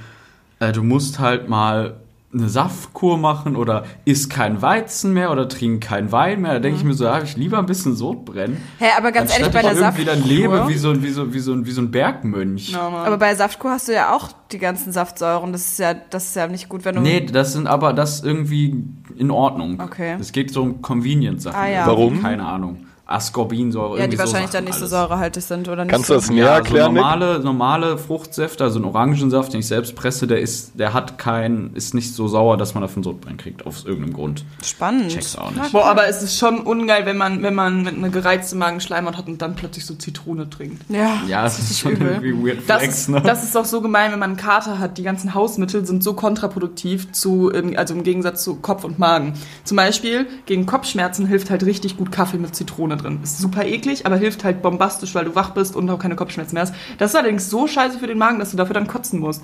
[0.58, 1.96] äh, du musst halt mal
[2.34, 6.54] eine Saftkur machen oder isst kein Weizen mehr oder trink kein Wein mehr.
[6.54, 8.56] Da denke ich mir so, habe ich lieber ein bisschen Sodbrennen.
[8.78, 11.10] Hä, aber ganz ehrlich, bei der ich irgendwie dann lebe Saftkur, wie so, ein- wie,
[11.10, 12.72] so, wie, so, ein- wie so ein Bergmönch.
[12.72, 12.94] Mann.
[12.94, 15.52] aber bei der Saftkur hast du ja auch die ganzen Saftsäuren.
[15.52, 17.00] Das ist ja, das ist ja nicht gut, wenn du...
[17.02, 18.82] Nee, das sind aber das irgendwie
[19.16, 19.80] in Ordnung.
[19.80, 20.16] Okay.
[20.18, 21.56] Es geht so um Convenience-Sachen.
[21.58, 21.86] Ah, ja.
[21.86, 22.20] Warum?
[22.22, 22.86] Keine Ahnung.
[23.06, 23.98] Ascorbinsäure.
[23.98, 26.14] Ja, die irgendwie so wahrscheinlich dann nicht so säurehaltig sind oder nicht Kannst so.
[26.14, 27.02] du das näher Ja, also erklären, Nick?
[27.02, 31.70] normale, normale Fruchtsäfte, also ein Orangensaft, den ich selbst presse, der ist, der hat kein,
[31.74, 34.44] ist nicht so sauer, dass man davon Sodbrennen kriegt, aus irgendeinem Grund.
[34.64, 35.10] Spannend.
[35.10, 35.72] Check's auch nicht.
[35.72, 39.26] Boah, aber es ist schon ungeil, wenn man, wenn man mit einer gereizte Magenschleimhaut hat
[39.26, 40.82] und dann plötzlich so Zitrone trinkt.
[40.88, 42.20] Ja, Ja, das ist schon übel.
[42.22, 43.20] irgendwie weird Das, flex, ist, ne?
[43.20, 44.96] das ist auch so gemein, wenn man einen Kater hat.
[44.98, 49.34] Die ganzen Hausmittel sind so kontraproduktiv zu, ähm, also im Gegensatz zu Kopf und Magen.
[49.64, 53.20] Zum Beispiel gegen Kopfschmerzen hilft halt richtig gut Kaffee mit Zitrone drin.
[53.22, 56.54] Ist super eklig, aber hilft halt bombastisch, weil du wach bist und auch keine Kopfschmerzen
[56.54, 56.74] mehr hast.
[56.98, 59.42] Das ist allerdings so scheiße für den Magen, dass du dafür dann kotzen musst.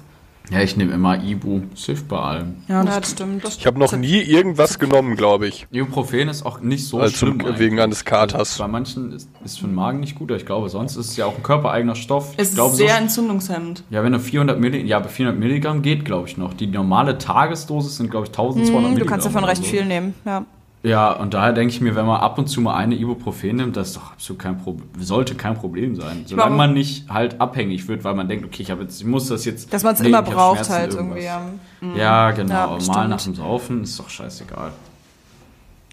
[0.51, 2.57] ja, ich nehme immer Ibu, es hilft bei allem.
[2.67, 3.45] Ja, das stimmt.
[3.57, 5.69] Ich habe noch nie irgendwas genommen, glaube ich.
[5.71, 7.39] Ibuprofen ist auch nicht so Also schlimm.
[7.39, 7.49] wegen
[7.79, 7.81] eigentlich.
[7.83, 8.59] eines Katers.
[8.59, 11.17] Bei manchen ist, ist für den Magen nicht gut, aber ich glaube, sonst ist es
[11.17, 12.35] ja auch ein körpereigener Stoff.
[12.37, 13.85] Es ich glaube, ist sehr so, entzündungshemmend.
[13.91, 16.53] ja, wenn du 400 Milligramm, ja, bei 400 Milligramm geht, glaube ich noch.
[16.55, 18.99] Die normale Tagesdosis sind, glaube ich, 1200 Mhm, Milligramm.
[18.99, 19.69] du kannst davon recht so.
[19.71, 20.15] viel nehmen.
[20.25, 20.45] Ja.
[20.83, 23.77] Ja, und daher denke ich mir, wenn man ab und zu mal eine Ibuprofen nimmt,
[23.77, 26.25] das ist doch absolut kein Problem, sollte kein Problem sein.
[26.25, 29.45] Solange man nicht halt abhängig wird, weil man denkt, okay, ich, jetzt, ich muss das
[29.45, 29.73] jetzt.
[29.75, 31.23] Dass man es nee, immer braucht Schmerzen, halt irgendwas.
[31.23, 31.97] irgendwie.
[31.99, 32.29] Ja.
[32.29, 32.79] Ja, genau.
[32.79, 34.73] Ja, mal nach dem Saufen ist doch scheißegal.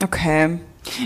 [0.02, 0.60] Okay.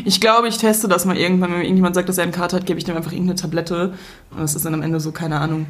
[0.05, 2.57] Ich glaube, ich teste das mal irgendwann, wenn mir irgendjemand sagt, dass er einen Kater
[2.57, 3.95] hat, gebe ich dem einfach irgendeine Tablette.
[4.29, 5.65] Und das ist dann am Ende so, keine Ahnung.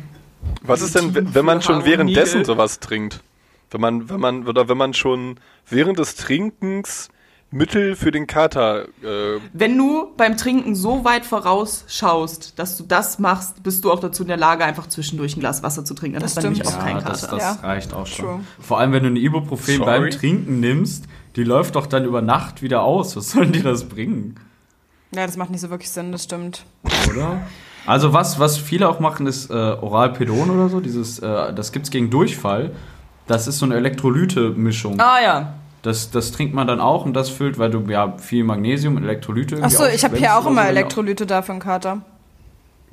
[0.63, 3.21] Was ist denn, wenn man schon währenddessen sowas trinkt?
[3.69, 5.37] Wenn man, wenn man, oder wenn man schon
[5.69, 7.09] während des Trinkens
[7.53, 13.19] Mittel für den Kater, äh, Wenn du beim Trinken so weit vorausschaust, dass du das
[13.19, 16.13] machst, bist du auch dazu in der Lage, einfach zwischendurch ein Glas Wasser zu trinken.
[16.15, 17.35] Dann Das hast du nämlich auch keinen Ja, das, Kater.
[17.35, 17.67] das Ja.
[17.67, 18.25] reicht auch schon.
[18.25, 18.39] True.
[18.59, 19.85] Vor allem, wenn du eine Ibuprofen Sorry?
[19.99, 23.15] beim Trinken nimmst, die läuft doch dann über Nacht wieder aus.
[23.17, 24.35] Was soll dir das bringen?
[25.13, 26.63] Ja, das macht nicht so wirklich Sinn, das stimmt.
[27.09, 27.41] Oder?
[27.85, 30.79] Also was, was viele auch machen, ist äh, Oralpedon oder so.
[30.79, 32.71] Dieses, äh, das gibt's gegen Durchfall.
[33.27, 34.99] Das ist so eine Elektrolyte-Mischung.
[35.01, 35.53] Ah ja.
[35.81, 39.03] Das, das trinkt man dann auch und das füllt, weil du ja viel Magnesium und
[39.03, 40.67] Elektrolyte irgendwie Achso, ich habe hier auch immer so.
[40.69, 42.01] Elektrolyte da für einen Kater.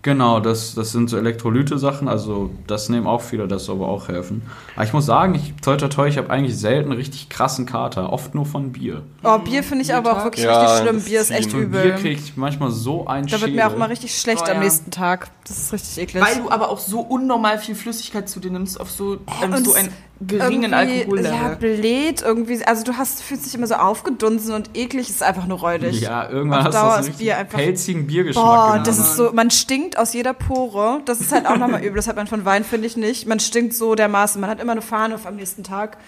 [0.02, 4.06] Genau, das, das sind so Elektrolyte-Sachen, also das nehmen auch viele, das soll aber auch
[4.06, 4.42] helfen.
[4.76, 8.12] Aber ich muss sagen, ich, toi toi toi, ich habe eigentlich selten richtig krassen Kater,
[8.12, 9.02] oft nur von Bier.
[9.24, 11.02] Oh, Bier finde ich aber auch wirklich Ja, richtig schlimm.
[11.02, 11.82] Bier ist echt übel.
[11.82, 14.58] Bier kriege ich manchmal so ein da wird mir auch immer richtig schlecht Oh, am
[14.58, 14.62] ja.
[14.62, 15.30] nächsten Tag.
[15.48, 16.22] Das ist richtig eklig.
[16.22, 19.64] Weil du aber auch so unnormal viel Flüssigkeit zu dir nimmst, auf so, ähm, und
[19.66, 19.92] so einen
[20.26, 21.76] geringen Irgendwie, Ja, Alkohollevel.
[21.78, 22.64] bläht irgendwie.
[22.64, 25.08] Also du hast, fühlst dich immer so aufgedunsen und eklig.
[25.08, 26.00] ist einfach nur räudig.
[26.00, 28.44] Ja, irgendwann Auf hast Dauer du ist so einen Bier einfach- pelzigen Biergeschmack.
[28.44, 28.84] Boah, genau.
[28.84, 31.02] das ist so, man stinkt aus jeder Pore.
[31.04, 31.94] Das ist halt auch nochmal übel.
[31.96, 33.26] Das hat man von Wein, finde ich nicht.
[33.26, 34.40] Man stinkt so dermaßen.
[34.40, 35.98] Man hat immer eine Fahne auf am nächsten Tag.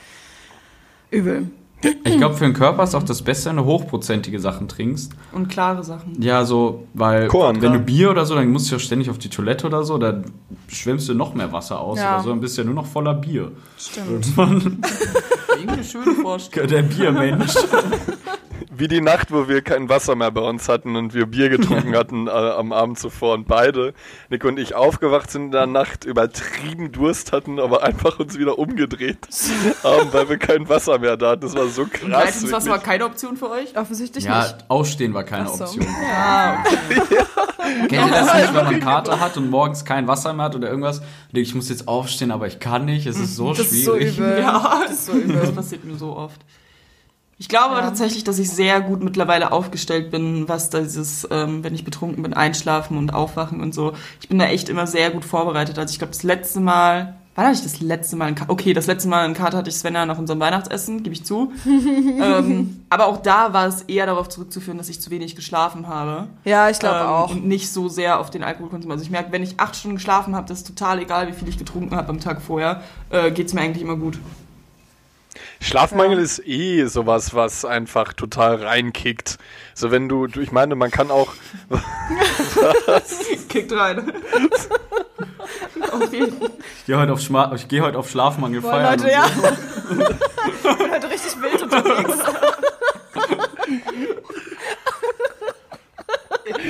[1.11, 1.50] Übel.
[1.82, 5.12] Ich glaube, für den Körper ist auch das Beste, wenn du hochprozentige Sachen trinkst.
[5.32, 6.20] Und klare Sachen.
[6.20, 7.62] Ja, so, weil Korn.
[7.62, 9.96] wenn du Bier oder so, dann musst du ja ständig auf die Toilette oder so,
[9.96, 10.24] dann
[10.68, 12.16] schwemmst du noch mehr Wasser aus Ja.
[12.16, 13.52] oder so, dann bist du ja nur noch voller Bier.
[13.78, 14.26] Stimmt.
[14.36, 16.68] Irgendwie eine schöne Vorstellung.
[16.68, 17.54] Der Biermensch.
[18.80, 21.94] wie die Nacht, wo wir kein Wasser mehr bei uns hatten und wir Bier getrunken
[21.94, 23.94] hatten äh, am Abend zuvor und beide,
[24.30, 28.58] Nick und ich, aufgewacht sind in der Nacht, übertrieben Durst hatten, aber einfach uns wieder
[28.58, 29.28] umgedreht
[29.84, 31.42] haben, weil wir kein Wasser mehr da hatten.
[31.42, 32.02] Das war so krass.
[32.08, 32.82] Leitungswasser war wirklich.
[32.84, 33.76] keine Option für euch?
[33.76, 34.56] Offensichtlich Ja, nicht.
[34.68, 35.64] Ausstehen war keine so.
[35.64, 35.86] Option.
[36.10, 36.64] Ja.
[37.88, 40.68] Kennt ihr das nicht, wenn man Kater hat und morgens kein Wasser mehr hat oder
[40.68, 41.02] irgendwas?
[41.32, 43.06] Ich muss jetzt aufstehen, aber ich kann nicht.
[43.06, 44.16] Es ist so Das ist so schwierig.
[44.18, 44.40] übel.
[44.40, 45.36] Ja, Das ist so übel.
[45.36, 46.40] Das passiert mir so oft.
[47.41, 47.80] Ich glaube Ja.
[47.80, 52.34] tatsächlich, dass ich sehr gut mittlerweile aufgestellt bin, was dieses, ähm, wenn ich betrunken bin,
[52.34, 53.95] einschlafen und aufwachen und so.
[54.20, 55.78] Ich bin da echt immer sehr gut vorbereitet.
[55.78, 58.53] Also ich glaube, das letzte Mal, wann hatte ich das letzte Mal einen Kater?
[58.53, 61.51] Okay, das letzte Mal einen Kater hatte ich Svenja nach unserem Weihnachtsessen, gebe ich zu.
[62.20, 66.26] ähm, aber auch da war es eher darauf zurückzuführen, dass ich zu wenig geschlafen habe.
[66.45, 67.30] Ja, ich glaube Ähm, auch.
[67.30, 68.91] Und nicht so sehr auf den Alkoholkonsum.
[68.91, 71.49] Also ich merke, wenn ich acht Stunden geschlafen habe, das ist total egal, wie viel
[71.49, 74.18] ich getrunken habe am Tag vorher, äh, geht's mir eigentlich immer gut.
[75.61, 79.38] Schlafmangel ist eh sowas, was einfach total reinkickt.
[79.74, 81.32] So wenn du, du- ich meine, man kann auch,
[83.49, 84.12] Kickt rein.
[86.12, 88.99] Ich gehe heute auf, Schma ich geh heute auf Schlafmangel Boah, feiern.
[89.01, 89.26] Leute, und ja.
[90.47, 92.18] Ich bin heute richtig wild unterwegs.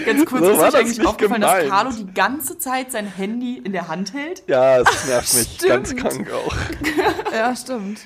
[0.07, 1.71] Ganz kurz, So ist euch eigentlich nicht aufgefallen, dass gemeint.
[1.71, 4.43] Carlo die ganze Zeit sein Handy in der Hand hält?
[4.47, 5.68] ja, es nervt mich Stimmt.
[5.68, 6.55] ganz krank auch.
[7.33, 8.01] Ja, stimmt.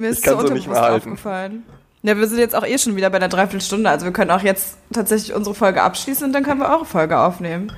[0.00, 1.62] Mir ist so so nicht mehr unterbewusst aufgefallen.
[2.02, 4.40] Ja, wir sind jetzt auch eh schon wieder bei einer Dreiviertelstunde, also wir können auch
[4.40, 7.70] jetzt tatsächlich unsere Folge abschließen und dann können wir auch eine Folge aufnehmen.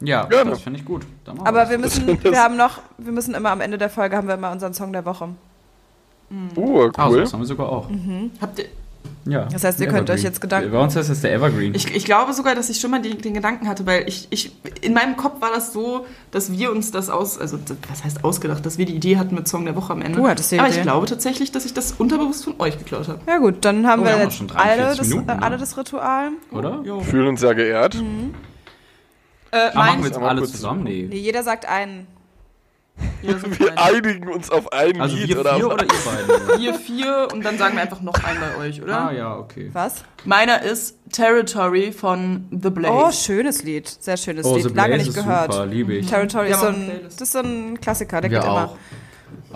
[0.00, 0.50] Ja, Gerne.
[0.50, 1.06] das finde ich gut.
[1.44, 4.34] Aber wir müssen, wir haben noch, wir müssen immer am Ende der Folge haben wir
[4.34, 5.28] immer unseren Song der Woche.
[6.56, 7.20] Uh, Ah, so, cool.
[7.20, 7.88] das haben wir sogar auch.
[8.40, 8.64] Habt ihr,
[9.26, 9.46] Ja.
[9.46, 11.74] Das heißt, ihr könnt euch jetzt Gedanken- Bei uns heißt das der Evergreen.
[11.74, 14.52] Ich, ich glaube sogar, dass ich schon mal die, den Gedanken hatte, weil ich, ich,
[14.82, 17.58] in meinem Kopf war das so, dass wir uns das aus, also
[17.90, 20.18] was heißt ausgedacht, dass wir die Idee hatten mit Song der Woche am Ende.
[20.20, 20.76] Du hattest die Aber Idee.
[20.78, 23.18] ich glaube tatsächlich, dass ich das unterbewusst von euch geklaut habe.
[23.26, 25.42] Ja gut, dann haben Oh, wir wir haben schon alle 43 das, Minuten, äh, ne?
[25.42, 26.28] alle das Ritual.
[26.52, 26.80] oder?
[26.84, 27.00] Jo.
[27.00, 27.96] Fühlen uns sehr geehrt.
[29.52, 30.82] Äh, Ah, machen wir jetzt Aber alle kurz- zusammen?
[30.84, 31.06] Nee.
[31.08, 32.06] Nee, jeder sagt einen.
[33.22, 36.60] Ja, so Wir einigen uns auf ein Also Lied wir oder, vier oder ihr beiden?
[36.60, 38.98] wir vier und dann sagen wir einfach noch einen bei euch, oder?
[39.08, 39.70] ah ja, okay.
[39.72, 40.04] Was?
[40.24, 42.92] Meiner ist Territory von The Blaze.
[42.94, 43.86] Oh, schönes Lied.
[43.88, 44.68] Sehr schönes Oh, Lied.
[44.68, 45.52] The Lange nicht ist gehört.
[45.52, 46.06] super, liebe ich.
[46.06, 48.76] Territory Wir ist so, auch ein, das ist so ein Klassiker, der Wir geht immer.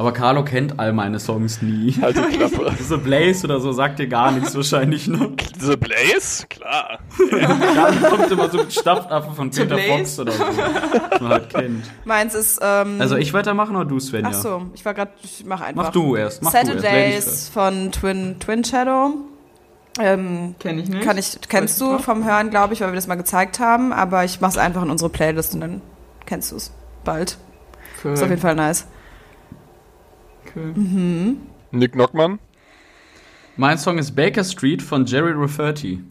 [0.00, 1.92] Aber Carlo kennt all meine Songs nie.
[2.00, 2.72] Halt die Klappe.
[2.82, 5.32] So Blaze oder so sagt dir gar nichts wahrscheinlich, ne?
[5.58, 6.46] The Blaze?
[6.48, 7.00] Klar.
[7.28, 9.90] Carlo kommt immer so mit Stapfapfel von To Peter Blaze?
[9.98, 10.42] Fox oder so.
[11.10, 11.84] Was man halt kennt.
[12.06, 12.60] Meins ist.
[12.62, 14.30] Ähm, Also ich weitermachen oder du, Svenja?
[14.32, 15.10] Ach so, ich war gerade.
[15.22, 15.82] Ich mach einfach.
[15.84, 16.42] Mach du erst.
[16.42, 16.66] Mach du erst.
[16.68, 19.12] Saturdays von Twin, Twin Shadow.
[19.98, 21.02] Ähm, Kenn ich nicht.
[21.02, 23.92] kann ich, kennst du vom Hören, glaube ich, weil wir das mal gezeigt haben.
[23.92, 25.82] Aber ich mach's einfach in unsere Playlist und dann
[26.24, 26.72] kennst du es
[27.04, 27.36] bald.
[28.02, 28.12] Cool.
[28.14, 28.86] Ist auf jeden Fall nice.
[30.56, 31.36] Cool.
[31.72, 32.38] Nick Nockmann.
[33.56, 36.00] Mein Song ist Baker Street von Jerry Rafferty.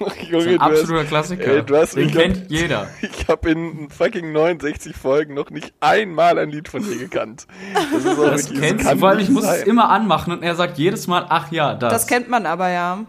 [0.00, 1.46] Das ist Junge, ein du hast, absoluter Klassiker.
[1.46, 2.88] Ey, du hast- Den kennt jeder.
[3.00, 7.46] ich habe in fucking 69 Folgen noch nicht einmal ein Lied von dir gekannt.
[7.92, 9.68] Das ist auch Das wirklich- kennst du, allem ich muss es sein.
[9.68, 11.92] immer anmachen und er sagt jedes Mal, ach ja, das.
[11.92, 13.04] Das kennt man aber ja.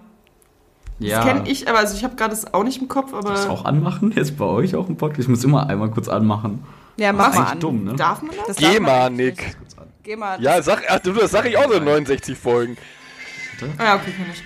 [1.00, 1.18] ja.
[1.18, 3.50] Das kenne ich, aber also ich habe gerade das auch nicht im Kopf, aber Das
[3.50, 4.12] auch anmachen?
[4.16, 5.22] Jetzt bei euch auch im Podcast?
[5.22, 6.64] Ich muss immer einmal kurz anmachen.
[6.98, 7.60] Ja, mach Das ist mal an.
[7.60, 7.96] dumm, ne?
[7.96, 8.56] darf man das?
[8.56, 9.58] Das Geh mal, Nick.
[10.06, 10.40] Geh mal.
[10.42, 12.78] Ja, sag, ach, du, das sag ich auch so in 69 Folgen.
[13.80, 14.44] Ah, ja, okay, kenn ich.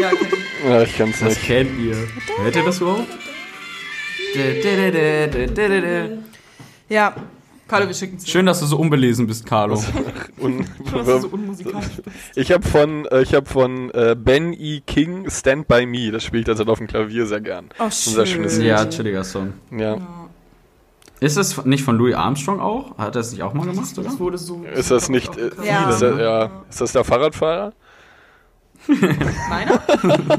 [0.00, 0.64] Ja, kenn ich.
[0.64, 1.42] Ja, ich kann's Das nicht.
[1.42, 1.96] kennt ihr.
[2.38, 3.08] Hört ihr das überhaupt?
[6.88, 7.14] Ja,
[7.66, 8.18] Carlo, wir schicken.
[8.24, 9.82] Schön, dass du so unbelesen bist, Carlo.
[10.40, 10.64] Du
[11.20, 12.16] so unmusikalisch bist.
[12.36, 14.80] ich habe von, äh, ich hab von äh, Ben E.
[14.86, 16.10] King Stand By Me.
[16.10, 17.70] Das spiele ich derzeit auf dem Klavier sehr gern.
[17.78, 18.62] oh, Unser schönes schön.
[18.62, 18.70] Lied.
[18.70, 19.52] Ja, chilliger Song.
[19.76, 19.98] Ja.
[21.20, 22.96] Ist das nicht von Louis Armstrong auch?
[22.98, 24.08] Hat er es nicht auch mal gemacht, oder?
[24.08, 24.64] Das wurde so.
[24.64, 25.36] Ist das nicht.
[25.36, 25.90] Äh, Ja.
[25.90, 26.50] Ist, das, ja.
[26.68, 27.72] ist das der Fahrradfahrer?
[29.48, 29.80] Meiner?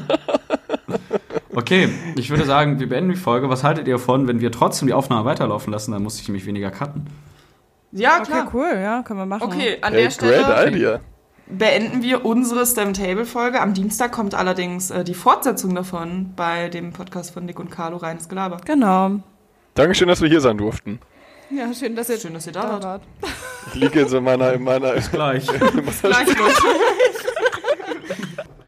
[1.53, 3.49] Okay, ich würde sagen, wir beenden die Folge.
[3.49, 5.91] Was haltet ihr davon, wenn wir trotzdem die Aufnahme weiterlaufen lassen?
[5.91, 7.07] Dann muss ich nämlich weniger cutten.
[7.91, 8.51] Ja, Okay, klar.
[8.53, 9.43] cool, ja, können wir machen.
[9.43, 10.99] Okay, an Hey, der Stelle great idea.
[11.47, 13.59] beenden wir unsere STEM Table Folge.
[13.59, 17.97] Am Dienstag kommt allerdings äh, die Fortsetzung davon bei dem Podcast von Nick und Carlo
[17.97, 18.57] reines Gelaber.
[18.65, 19.19] Genau.
[19.81, 20.99] Dankeschön, dass wir hier sein durften.
[21.49, 22.83] Ja, schön, dass ihr Schön, dass ihr da wart.
[22.83, 23.01] wart.
[23.69, 25.47] Ich liege jetzt in meiner, in meiner, Gleich.
[26.01, 26.61] Gleich, Leute.